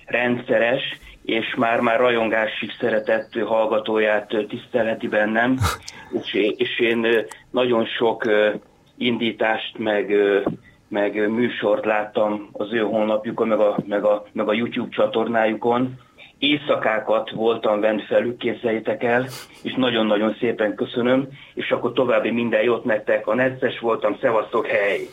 [0.05, 0.81] rendszeres
[1.25, 5.57] és már-már rajongásig szeretett hallgatóját ö, tiszteleti bennem,
[6.57, 8.23] és, én- nagyon sok
[8.97, 10.15] indítást, meg,
[10.87, 15.99] meg műsort láttam az ő honlapjukon, meg a, meg a, meg a YouTube csatornájukon.
[16.41, 19.27] Éjszakákat voltam bent felük, képzeljétek el,
[19.61, 23.27] és nagyon-nagyon szépen köszönöm, és akkor további minden jót nektek.
[23.27, 25.07] A necces voltam, szevasztok, hely!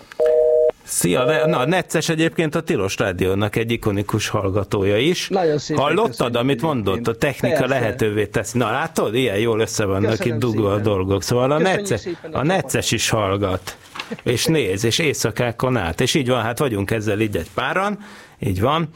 [0.82, 5.28] Szia, na, Necces egyébként a Tilos Rádiónak egy ikonikus hallgatója is.
[5.28, 7.06] Nagyon szépen Hallottad, amit mondott?
[7.06, 7.74] A technika Persze.
[7.74, 8.58] lehetővé teszi.
[8.58, 9.14] Na, látod?
[9.14, 11.22] Ilyen jól össze vannak itt dugva a dolgok.
[11.22, 13.76] Szóval a, szépen a a Necces is hallgat.
[14.22, 16.00] És néz, és éjszakákon át.
[16.00, 17.98] És így van, hát vagyunk ezzel így egy páran.
[18.38, 18.88] Így van.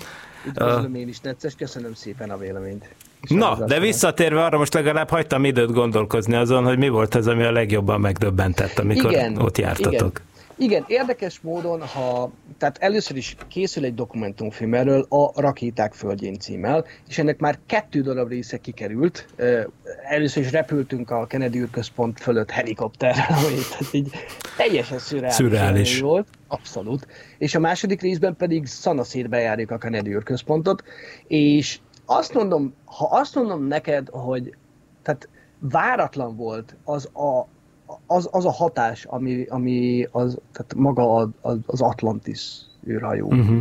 [0.47, 2.95] Üdvözlöm én is, Necces, köszönöm szépen a véleményt.
[3.29, 7.43] Na, de visszatérve arra, most legalább hagytam időt gondolkozni azon, hogy mi volt az, ami
[7.43, 9.93] a legjobban megdöbbentett, amikor Igen, ott jártatok.
[9.95, 10.31] Igen.
[10.63, 16.85] Igen, érdekes módon, ha, tehát először is készül egy dokumentumfilm erről a Rakéták Földjén címmel,
[17.09, 19.27] és ennek már kettő darab része kikerült.
[20.09, 24.11] Először is repültünk a Kennedy űrközpont fölött helikopterrel, ami tehát így
[24.57, 26.01] teljesen szürreális, Szürreális.
[26.01, 26.29] volt.
[26.49, 27.07] Abszolút.
[27.39, 30.83] És a második részben pedig szanaszét bejárjuk a Kennedy űrközpontot,
[31.27, 34.55] és azt mondom, ha azt mondom neked, hogy
[35.03, 37.47] tehát váratlan volt az a,
[38.07, 42.41] az, az a hatás, ami, ami az, tehát maga az, az Atlantis
[42.89, 43.27] űrhajó.
[43.27, 43.59] Uh-huh.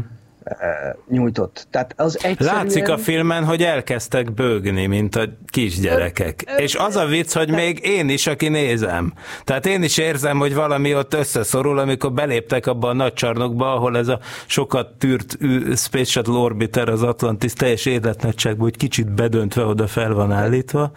[1.07, 1.67] nyújtott.
[1.69, 2.55] Tehát az egyszerűen...
[2.55, 6.43] Látszik a filmen, hogy elkezdtek bőgni, mint a kisgyerekek.
[6.47, 9.13] Ö, ö, És az a vicc, hogy még én is, aki nézem.
[9.43, 13.97] Tehát én is érzem, hogy valami ott összeszorul, amikor beléptek abba a nagy csarnokba, ahol
[13.97, 15.37] ez a sokat tűrt
[15.75, 20.91] Space Shuttle Orbiter az Atlantis teljes életnagyságban, hogy kicsit bedöntve oda fel van állítva.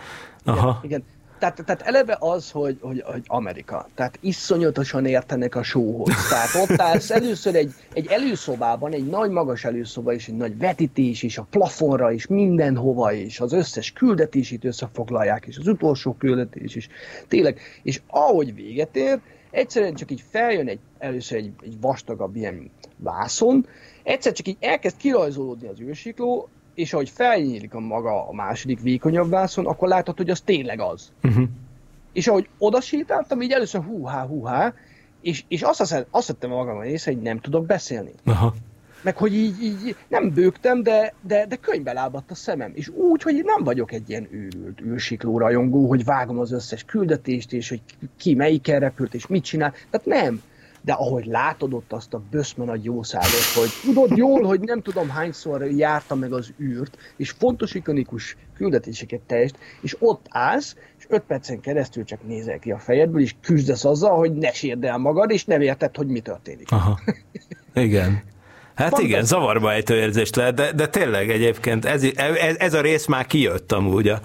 [0.45, 0.81] Aha.
[0.83, 6.29] Igen, igen tehát, tehát eleve az, hogy, hogy, hogy Amerika, tehát iszonyatosan értenek a showhoz.
[6.29, 11.23] Tehát ott állsz először egy, egy előszobában, egy nagy magas előszoba, és egy nagy vetítés
[11.23, 16.89] is, a plafonra is, mindenhova is, az összes küldetését összefoglalják, és az utolsó küldetés is.
[17.29, 19.21] Tényleg, és ahogy véget ér,
[19.51, 23.67] egyszerűen csak így feljön egy, először egy, egy vastagabb ilyen vászon,
[24.03, 29.31] egyszer csak így elkezd kirajzolódni az űrsikló, és ahogy felnyílik a maga a második vékonyabb
[29.31, 31.13] vászon, akkor látod, hogy az tényleg az.
[31.23, 31.45] Uh-huh.
[32.13, 34.75] És ahogy oda sétáltam, így először húhá, húhá,
[35.21, 38.13] és, és azt, azt, azt vettem magamon észre, hogy nem tudok beszélni.
[38.25, 38.55] Aha.
[39.03, 42.73] Meg hogy így, így nem bőgtem, de, de, de könyvbe lábadt a szemem.
[42.75, 47.53] És úgy, hogy nem vagyok egy ilyen őrült űrsikló rajongó, hogy vágom az összes küldetést,
[47.53, 47.81] és hogy
[48.17, 49.73] ki melyikkel repült, és mit csinál.
[49.91, 50.43] Tehát nem
[50.85, 55.09] de ahogy látod ott azt a böszme nagy jószágot, hogy tudod jól, hogy nem tudom
[55.09, 61.23] hányszor járta meg az űrt, és fontos ikonikus küldetéseket teljesít, és ott állsz, és öt
[61.23, 65.31] percen keresztül csak nézel ki a fejedből, és küzdesz azzal, hogy ne sérd el magad,
[65.31, 66.73] és nem érted, hogy mi történik.
[66.73, 67.01] Aha.
[67.75, 68.23] Igen.
[68.75, 73.07] Hát igen, zavarba ejtő érzést lehet, de, de tényleg egyébként ez, ez, ez a rész
[73.07, 74.21] már kijött amúgy a,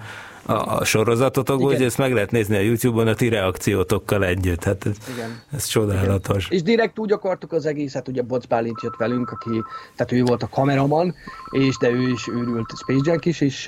[0.50, 4.64] a, sorozatotokból, hogy ezt meg lehet nézni a YouTube-on a ti reakciótokkal együtt.
[4.64, 5.42] Hát ez, Igen.
[5.52, 6.46] ez csodálatos.
[6.46, 6.56] Igen.
[6.56, 9.62] És direkt úgy akartuk az egészet, ugye Boc Bálint jött velünk, aki,
[9.96, 11.14] tehát ő volt a kameraman,
[11.50, 13.66] és de ő is őrült Space Junk is, és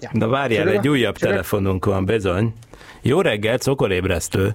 [0.00, 0.10] ja.
[0.12, 2.52] De várjál, egy újabb telefonunk van, bizony.
[3.02, 4.54] Jó reggelt, szokolébresztő.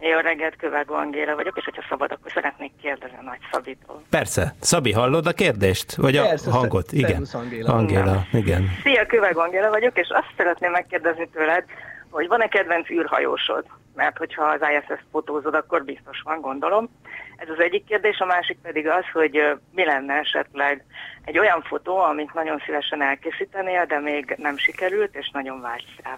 [0.00, 4.02] Jó reggelt, Kövágó Angéla vagyok, és hogyha szabad, akkor szeretnék kérdezni a Nagy Szabitól.
[4.10, 4.54] Persze.
[4.60, 5.94] Szabi, hallod a kérdést?
[5.94, 6.92] Vagy a Persze, hangot?
[6.92, 7.26] Igen.
[7.32, 7.72] Angéla.
[7.72, 8.70] Angéla, igen.
[8.82, 11.64] Szia, Kövágó Angéla vagyok, és azt szeretném megkérdezni tőled,
[12.10, 13.64] hogy van-e kedvenc űrhajósod?
[13.94, 16.88] Mert hogyha az ISS fotózod, akkor biztos van, gondolom.
[17.36, 20.84] Ez az egyik kérdés, a másik pedig az, hogy mi lenne esetleg
[21.24, 26.16] egy olyan fotó, amit nagyon szívesen elkészítenél, de még nem sikerült, és nagyon vágysz rá.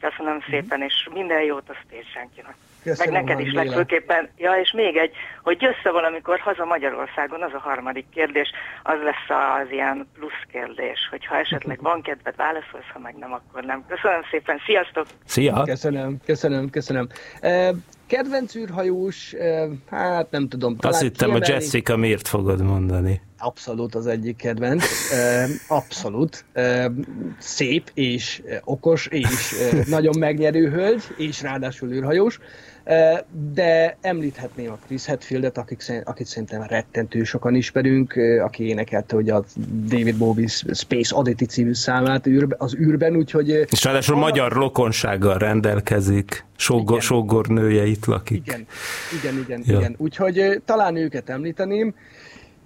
[0.00, 1.74] Köszönöm szépen, és minden jót a
[2.14, 2.54] Junkie-nak.
[2.82, 4.28] Köszönöm, Meg neked is legfőképpen.
[4.36, 8.50] Ja, és még egy, hogy jössze valamikor haza Magyarországon, az a harmadik kérdés,
[8.82, 13.62] az lesz az ilyen plusz kérdés, hogyha esetleg van kedved, válaszolsz, ha meg nem, akkor
[13.62, 13.84] nem.
[13.88, 15.06] Köszönöm szépen, sziasztok!
[15.24, 15.62] Szia!
[15.62, 17.08] Köszönöm, köszönöm, köszönöm.
[18.06, 19.34] Kedvenc űrhajós,
[19.90, 20.76] hát nem tudom.
[20.80, 21.52] Azt hittem kiemelni.
[21.52, 23.20] a Jessica miért fogod mondani.
[23.38, 24.84] Abszolút az egyik kedvenc.
[25.68, 26.44] Abszolút.
[27.38, 29.54] Szép és okos és
[29.86, 32.38] nagyon megnyerő hölgy, és ráadásul űrhajós.
[33.52, 38.14] De említhetném a Chris Hetfieldet, akik, akit szerintem rettentő sokan ismerünk,
[38.44, 39.44] aki énekelte hogy a
[39.88, 43.48] David Bowie Space Oddity című számát az űrben, úgyhogy...
[43.48, 44.18] És ráadásul a...
[44.18, 48.46] magyar rokonsággal rendelkezik, Sógor, nője itt lakik.
[48.46, 48.66] Igen,
[49.20, 49.78] igen, igen, ja.
[49.78, 49.94] igen.
[49.98, 51.94] Úgyhogy talán őket említeném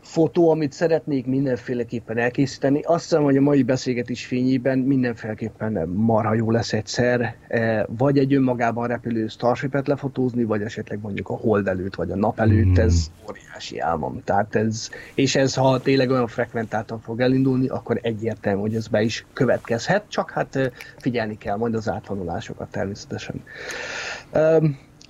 [0.03, 2.81] fotó, amit szeretnék mindenféleképpen elkészíteni.
[2.83, 8.35] Azt hiszem, hogy a mai beszélgetés fényében mindenféleképpen marha jó lesz egyszer, e, vagy egy
[8.35, 12.83] önmagában repülő Starship-et lefotózni, vagy esetleg mondjuk a hold előtt, vagy a nap előtt, mm.
[12.83, 14.21] ez óriási álmom.
[14.25, 19.03] Tehát ez, és ez, ha tényleg olyan frekventáltan fog elindulni, akkor egyértelmű, hogy ez be
[19.03, 23.43] is következhet, csak hát e, figyelni kell majd az átvonulásokat természetesen.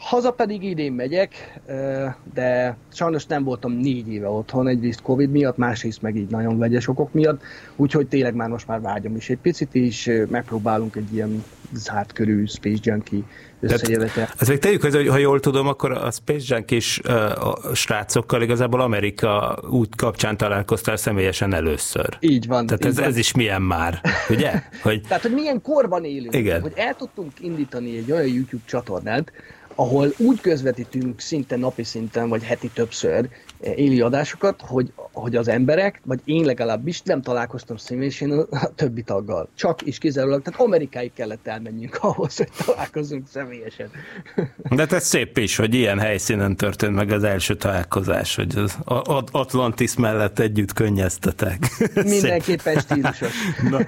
[0.00, 1.60] Haza pedig idén megyek,
[2.34, 6.88] de sajnos nem voltam négy éve otthon, egyrészt Covid miatt, másrészt meg így nagyon vegyes
[6.88, 7.42] okok miatt,
[7.76, 12.44] úgyhogy tényleg már most már vágyom is egy picit, és megpróbálunk egy ilyen zárt körű
[12.44, 13.22] Space Junkie
[13.60, 14.28] összejövetel.
[14.38, 17.00] Ezt még tegyük hogy ha jól tudom, akkor a Space Junk is
[17.34, 22.16] a srácokkal igazából Amerika út kapcsán találkoztál személyesen először.
[22.20, 22.66] Így van.
[22.66, 23.04] Tehát így ez, van.
[23.04, 24.50] ez is milyen már, ugye?
[24.82, 25.00] Hogy...
[25.00, 26.34] Tehát, hogy milyen korban élünk.
[26.34, 26.60] Igen.
[26.60, 29.32] Hogy el tudtunk indítani egy olyan YouTube csatornát,
[29.80, 33.28] ahol úgy közvetítünk szinte napi szinten, vagy heti többször
[33.60, 38.74] eh, éli adásokat, hogy, hogy az emberek, vagy én legalábbis nem találkoztam személyesen a, a
[38.74, 39.48] többi taggal.
[39.54, 43.90] Csak is kizárólag, tehát Amerikáig kellett elmenjünk ahhoz, hogy találkozunk személyesen.
[44.76, 48.78] De ez szép is, hogy ilyen helyszínen történt meg az első találkozás, hogy az
[49.30, 51.66] Atlantis mellett együtt könnyeztetek.
[52.04, 53.34] Mindenképpen stílusos.
[53.70, 53.78] Na.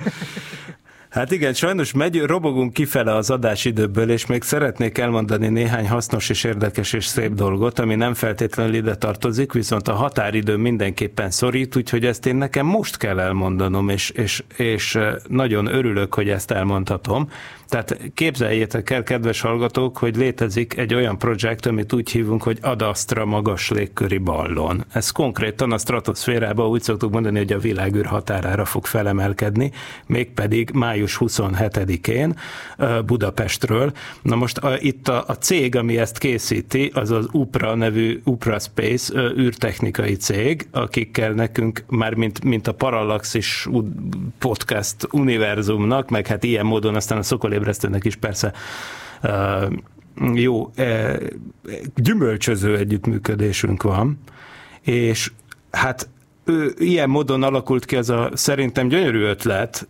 [1.12, 6.44] Hát igen, sajnos megy, robogunk kifele az adásidőből, és még szeretnék elmondani néhány hasznos és
[6.44, 12.04] érdekes és szép dolgot, ami nem feltétlenül ide tartozik, viszont a határidő mindenképpen szorít, úgyhogy
[12.04, 14.98] ezt én nekem most kell elmondanom, és, és, és
[15.28, 17.28] nagyon örülök, hogy ezt elmondhatom.
[17.72, 23.24] Tehát képzeljétek el, kedves hallgatók, hogy létezik egy olyan projekt, amit úgy hívunk, hogy Adastra
[23.24, 24.84] magas légköri ballon.
[24.92, 29.72] Ez konkrétan a stratoszférába úgy szoktuk mondani, hogy a világűr határára fog felemelkedni,
[30.06, 32.36] mégpedig május 27-én
[33.06, 33.92] Budapestről.
[34.22, 38.58] Na most a, itt a, a cég, ami ezt készíti, az az UPRA nevű UPRA
[38.58, 43.68] Space űrtechnikai cég, akikkel nekünk már mint, mint a Parallaxis
[44.38, 48.52] podcast univerzumnak, meg hát ilyen módon aztán a Szokol ébresztőnek is persze
[50.34, 50.70] jó,
[51.94, 54.18] gyümölcsöző együttműködésünk van,
[54.80, 55.32] és
[55.70, 56.08] hát
[56.44, 59.88] ő, ilyen módon alakult ki az a szerintem gyönyörű ötlet,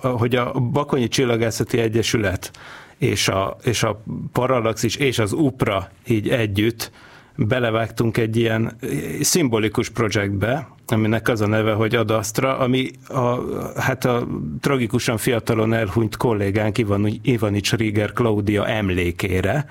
[0.00, 2.50] hogy a Bakonyi Csillagászati Egyesület
[2.98, 4.02] és a, és a
[4.32, 6.90] Parallaxis és az UPRA így együtt
[7.36, 8.76] belevágtunk egy ilyen
[9.20, 13.38] szimbolikus projektbe, aminek az a neve, hogy Adastra, ami a,
[13.80, 14.26] hát a
[14.60, 19.66] tragikusan fiatalon elhunyt kollégánk Ivan, Ivanics Rieger Claudia emlékére,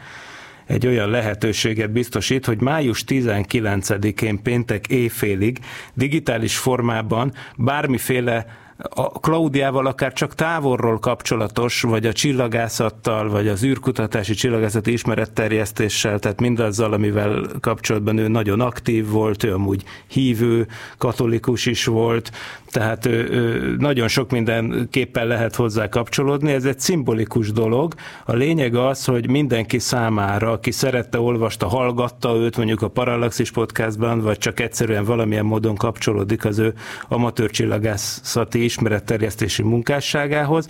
[0.65, 5.59] egy olyan lehetőséget biztosít, hogy május 19-én péntek éjfélig
[5.93, 8.45] digitális formában bármiféle
[8.89, 16.39] a Klaudiával akár csak távolról kapcsolatos, vagy a csillagászattal, vagy az űrkutatási csillagászati ismeretterjesztéssel, tehát
[16.39, 20.67] mindazzal, amivel kapcsolatban ő nagyon aktív volt, ő amúgy hívő,
[20.97, 22.31] katolikus is volt,
[22.73, 26.51] tehát ő, ő nagyon sok mindenképpen lehet hozzá kapcsolódni.
[26.51, 27.93] Ez egy szimbolikus dolog.
[28.25, 34.21] A lényeg az, hogy mindenki számára, aki szerette, olvasta, hallgatta őt mondjuk a Parallaxis podcastban,
[34.21, 36.73] vagy csak egyszerűen valamilyen módon kapcsolódik az ő
[37.07, 40.67] amatőr csillagászati ismeretterjesztési munkásságához,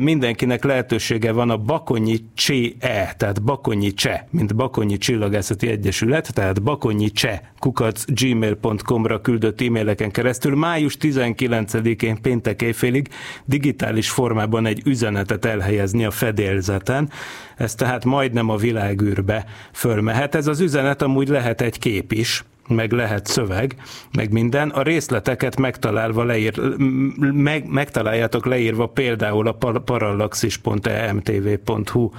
[0.00, 7.10] mindenkinek lehetősége van a Bakonyi CE, tehát Bakonyi Cse, mint Bakonyi Csillagászati Egyesület, tehát Bakonyi
[7.10, 13.08] Cse kukac gmail.com-ra küldött e-maileken keresztül május 19-én péntek éjfélig
[13.44, 17.10] digitális formában egy üzenetet elhelyezni a fedélzeten.
[17.56, 20.34] Ez tehát majdnem a világűrbe fölmehet.
[20.34, 23.76] Ez az üzenet amúgy lehet egy kép is, meg lehet szöveg,
[24.12, 24.68] meg minden.
[24.68, 26.76] A részleteket megtalálva leír,
[27.18, 32.10] meg, megtaláljátok leírva például a parallaxis.emtv.hu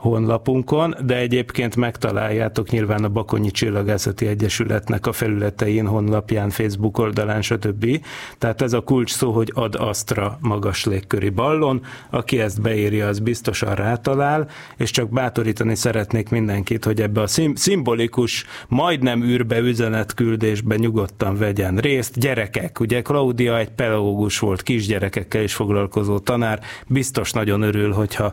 [0.00, 8.00] honlapunkon, de egyébként megtaláljátok nyilván a Bakonyi Csillagászati Egyesületnek a felületein, honlapján, Facebook oldalán, stb.
[8.38, 11.82] Tehát ez a kulcs szó, hogy ad Astra magas légköri ballon.
[12.10, 18.44] Aki ezt beírja, az biztosan rátalál, és csak bátorítani szeretnék mindenkit, hogy ebbe a szimbolikus,
[18.68, 22.18] majdnem űrbe üzenetküldésbe nyugodtan vegyen részt.
[22.18, 28.32] Gyerekek, ugye Claudia egy pedagógus volt, kisgyerekekkel is foglalkozó tanár, biztos nagyon örül, hogyha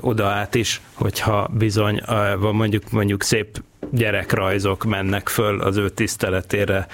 [0.00, 2.00] oda át is, hogyha bizony
[2.38, 6.86] van mondjuk, mondjuk szép gyerekrajzok mennek föl az ő tiszteletére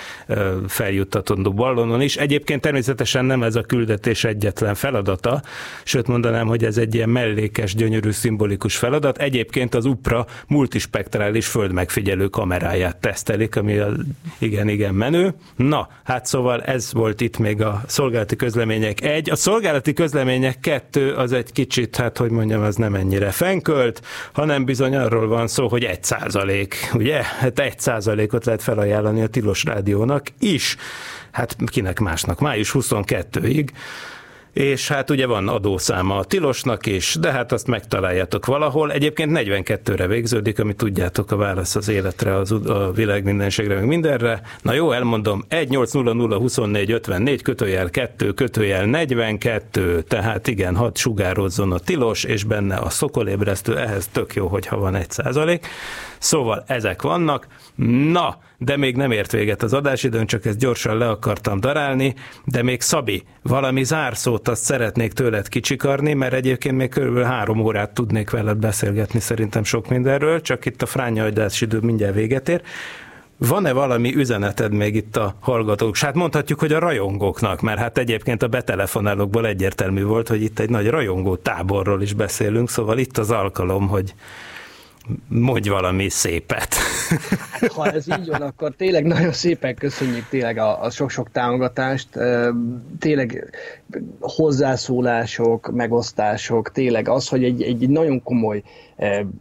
[0.66, 2.16] feljuttatandó ballonon is.
[2.16, 5.42] Egyébként természetesen nem ez a küldetés egyetlen feladata,
[5.84, 9.18] sőt mondanám, hogy ez egy ilyen mellékes, gyönyörű, szimbolikus feladat.
[9.18, 13.80] Egyébként az UPRA multispektrális földmegfigyelő kameráját tesztelik, ami
[14.38, 15.34] igen, igen menő.
[15.57, 19.30] Na, hát szóval ez volt itt még a szolgálati közlemények egy.
[19.30, 24.64] A szolgálati közlemények kettő az egy kicsit, hát hogy mondjam, az nem ennyire fenkölt, hanem
[24.64, 27.22] bizony arról van szó, hogy egy százalék ugye?
[27.22, 30.76] Hát egy százalékot lehet felajánlani a Tilos Rádiónak is.
[31.30, 32.41] Hát kinek másnak?
[32.41, 33.68] Május 22-ig
[34.53, 38.92] és hát ugye van adószáma a tilosnak is, de hát azt megtaláljátok valahol.
[38.92, 44.40] Egyébként 42-re végződik, ami tudjátok a válasz az életre, az, a világ mindenségre, meg mindenre.
[44.62, 52.44] Na jó, elmondom, 1800 kötőjel 2 kötőjel 42, tehát igen, hadd sugározzon a tilos, és
[52.44, 55.66] benne a szokolébresztő, ehhez tök jó, hogyha van egy százalék.
[56.18, 57.46] Szóval ezek vannak.
[57.87, 62.14] Na, de még nem ért véget az adásidőn, csak ezt gyorsan le akartam darálni,
[62.45, 67.95] de még Szabi, valami zárszót azt szeretnék tőled kicsikarni, mert egyébként még körülbelül három órát
[67.95, 71.26] tudnék veled beszélgetni szerintem sok mindenről, csak itt a fránya
[71.61, 72.62] idő mindjárt véget ér.
[73.37, 75.97] Van-e valami üzeneted még itt a hallgatók?
[75.97, 80.70] Hát mondhatjuk, hogy a rajongóknak, mert hát egyébként a betelefonálókból egyértelmű volt, hogy itt egy
[80.70, 84.14] nagy rajongó táborról is beszélünk, szóval itt az alkalom, hogy
[85.29, 86.75] mondj valami szépet.
[87.51, 92.09] Hát, ha ez így van, akkor tényleg nagyon szépen köszönjük tényleg a, a sok-sok támogatást,
[92.99, 93.51] tényleg
[94.21, 98.63] hozzászólások, megosztások, tényleg az, hogy egy, egy nagyon komoly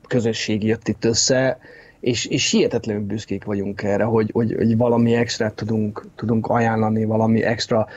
[0.08, 1.58] közösség jött itt össze,
[2.00, 7.44] és, és hihetetlenül büszkék vagyunk erre, hogy, hogy, hogy valami extra tudunk, tudunk ajánlani, valami
[7.44, 7.88] extra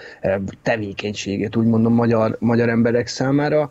[0.62, 3.70] tevékenységet, úgy mondom, magyar, magyar emberek számára.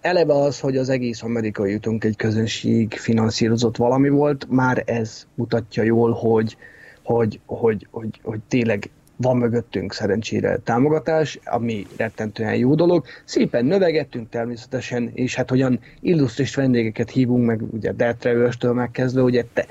[0.00, 5.82] Eleve az, hogy az egész amerikai jutunk egy közönség finanszírozott valami volt, már ez mutatja
[5.82, 6.56] jól, hogy,
[7.02, 13.04] hogy, hogy, hogy, hogy tényleg van mögöttünk szerencsére támogatás, ami rettentően jó dolog.
[13.24, 19.66] Szépen növegettünk természetesen, és hát hogyan illusztris vendégeket hívunk meg, ugye Detrevőstől megkezdve, ugye te,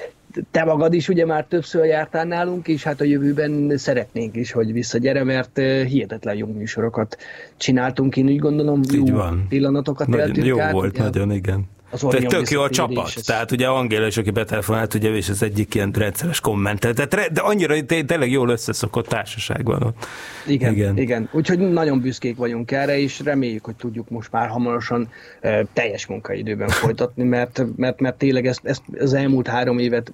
[0.52, 4.74] te magad is ugye már többször jártál nálunk, és hát a jövőben szeretnénk is, hogy
[4.74, 5.58] visszagyere, mert
[5.88, 7.18] hihetetlen jó műsorokat
[7.58, 9.46] csináltunk, én úgy gondolom, Így jó van.
[9.50, 11.04] pillanatokat éltünk Jó át, volt, ugye?
[11.04, 11.64] nagyon, igen.
[11.90, 13.12] Az Tehát tök jó a csapat.
[13.16, 16.94] ez- Tehát ugye Angéla is, aki betelefonált, ugye, és az egyik ilyen rendszeres kommentel.
[16.94, 20.06] Tehát, de annyira té- tényleg jól összeszokott társaság van ott.
[20.48, 20.98] Igen, Igen.
[20.98, 21.30] igen.
[21.32, 25.10] Úgyhogy nagyon büszkék vagyunk erre, és reméljük, hogy tudjuk most már hamarosan
[25.42, 30.12] e, teljes munkaidőben folytatni, mert, mert, mert tényleg ezt, ezt az elmúlt három évet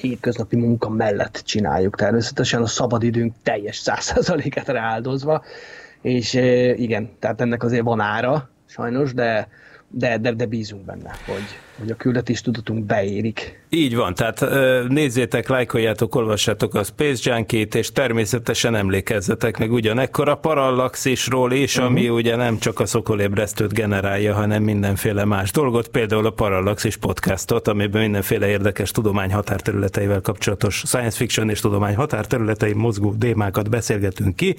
[0.00, 1.96] hétköznapi munka mellett csináljuk.
[1.96, 5.44] Természetesen, a szabadidőnk teljes százszerzaléket rááldozva,
[6.00, 6.34] és
[6.76, 9.48] igen, tehát ennek azért van ára, sajnos, de,
[9.96, 11.44] de, de, de bízunk benne, hogy,
[11.78, 13.62] hogy a küldetés tudatunk beérik.
[13.68, 14.44] Így van, tehát
[14.88, 22.00] nézzétek, lájkoljátok, olvassátok a Space Junkie-t, és természetesen emlékezzetek meg ugyanekkor a parallaxisról is, ami
[22.00, 22.16] uh-huh.
[22.16, 28.02] ugye nem csak a szokolébresztőt generálja, hanem mindenféle más dolgot, például a Parallaxis podcastot, amiben
[28.02, 34.56] mindenféle érdekes tudomány határterületeivel kapcsolatos science fiction és tudomány határterületei mozgó démákat beszélgetünk ki,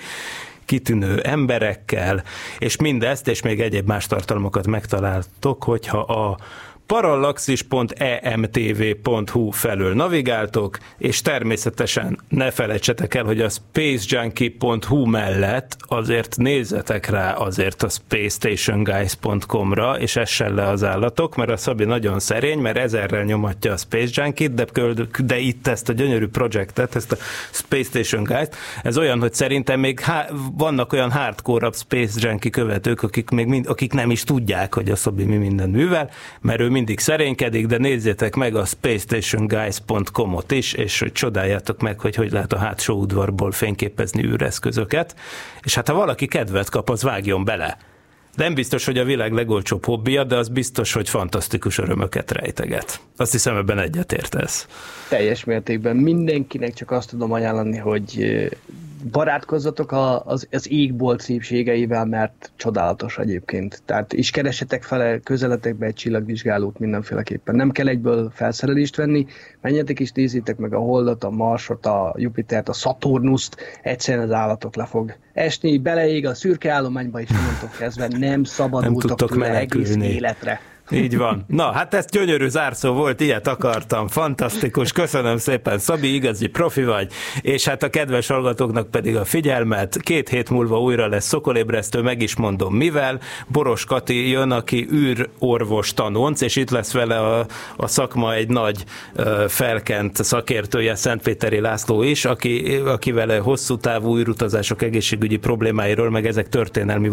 [0.66, 2.24] kitűnő emberekkel,
[2.58, 6.38] és mindezt, és még egyéb más tartalmakat megtaláltok, hogyha a
[6.86, 17.34] parallaxis.emtv.hu felől navigáltok, és természetesen ne felejtsetek el, hogy a spacejunkie.hu mellett azért nézzetek rá
[17.34, 23.24] azért a spacestationguys.com-ra, és essen le az állatok, mert a Szabi nagyon szerény, mert ezerrel
[23.24, 24.66] nyomatja a Space Junkie-t, de,
[25.24, 27.18] de itt ezt a gyönyörű projektet, ezt a
[27.52, 33.04] Space Station Guys-t, ez olyan, hogy szerintem még há- vannak olyan hardcore Space Junkie követők,
[33.04, 36.10] akik, még mind, akik nem is tudják, hogy a Szabi mi minden művel,
[36.42, 42.16] mert ő mindig szerénykedik, de nézzétek meg a spacestationguys.com-ot is, és hogy csodáljátok meg, hogy
[42.16, 45.16] hogy lehet a hátsó udvarból fényképezni űreszközöket,
[45.64, 47.78] és hát ha valaki kedvet kap, az vágjon bele.
[48.36, 53.00] Nem biztos, hogy a világ legolcsóbb hobbija, de az biztos, hogy fantasztikus örömöket rejteget.
[53.18, 54.68] Azt hiszem, ebben egyetértesz.
[55.10, 58.26] Teljes mértékben mindenkinek csak azt tudom ajánlani, hogy
[59.12, 63.82] barátkozzatok a, az, az égbolt szépségeivel, mert csodálatos egyébként.
[63.86, 67.56] Tehát is keresetek fele közeletekbe egy csillagvizsgálót mindenféleképpen.
[67.56, 69.26] Nem kell egyből felszerelést venni,
[69.62, 74.76] menjetek és nézzétek meg a Holdot, a Marsot, a Jupitert, a Saturnust, egyszerűen az állatok
[74.76, 79.90] le fog esni, beleég a szürke állományba, és onnantól kezdve nem szabadultok tudtok tőle egész
[79.90, 80.14] menekülni.
[80.14, 80.60] életre.
[80.92, 81.46] Így van.
[81.48, 84.08] Na, hát ez gyönyörű zárszó volt, ilyet akartam.
[84.08, 87.12] Fantasztikus, köszönöm szépen, Szabi, igazi profi vagy,
[87.42, 89.98] és hát a kedves hallgatóknak pedig a figyelmet.
[90.02, 93.20] Két hét múlva újra lesz szokolébresztő, meg is mondom mivel.
[93.48, 98.84] Boros Kati jön, aki űrorvos tanonc, és itt lesz vele a, a szakma egy nagy
[99.48, 107.10] felkent szakértője, Szentpéteri László is, aki, akivel hosszú távú űrutazások egészségügyi problémáiról, meg ezek történelmi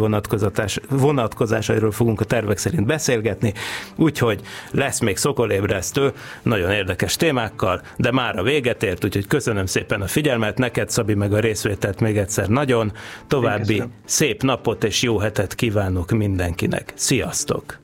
[0.89, 3.53] vonatkozásairól fogunk a tervek szerint beszélgetni.
[3.97, 4.41] Úgyhogy
[4.71, 10.07] lesz még szokolébresztő, nagyon érdekes témákkal, de már a véget ért, úgyhogy köszönöm szépen a
[10.07, 12.93] figyelmet, neked Szabi meg a részvételt még egyszer nagyon.
[13.27, 13.93] További köszönöm.
[14.05, 16.93] szép napot és jó hetet kívánok mindenkinek.
[16.95, 17.81] Sziasztok!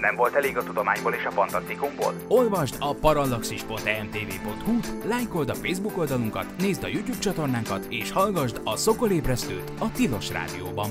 [0.00, 2.12] Nem volt elég a tudományból és a fantasztikumból?
[2.28, 4.78] Olvasd a parallaxis.emtv.hu,
[5.08, 10.90] lájkold a Facebook oldalunkat, nézd a YouTube csatornánkat, és hallgassd a Szokolébresztőt a Tilos Rádióban.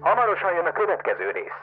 [0.00, 1.58] Hamarosan jön a következő rész.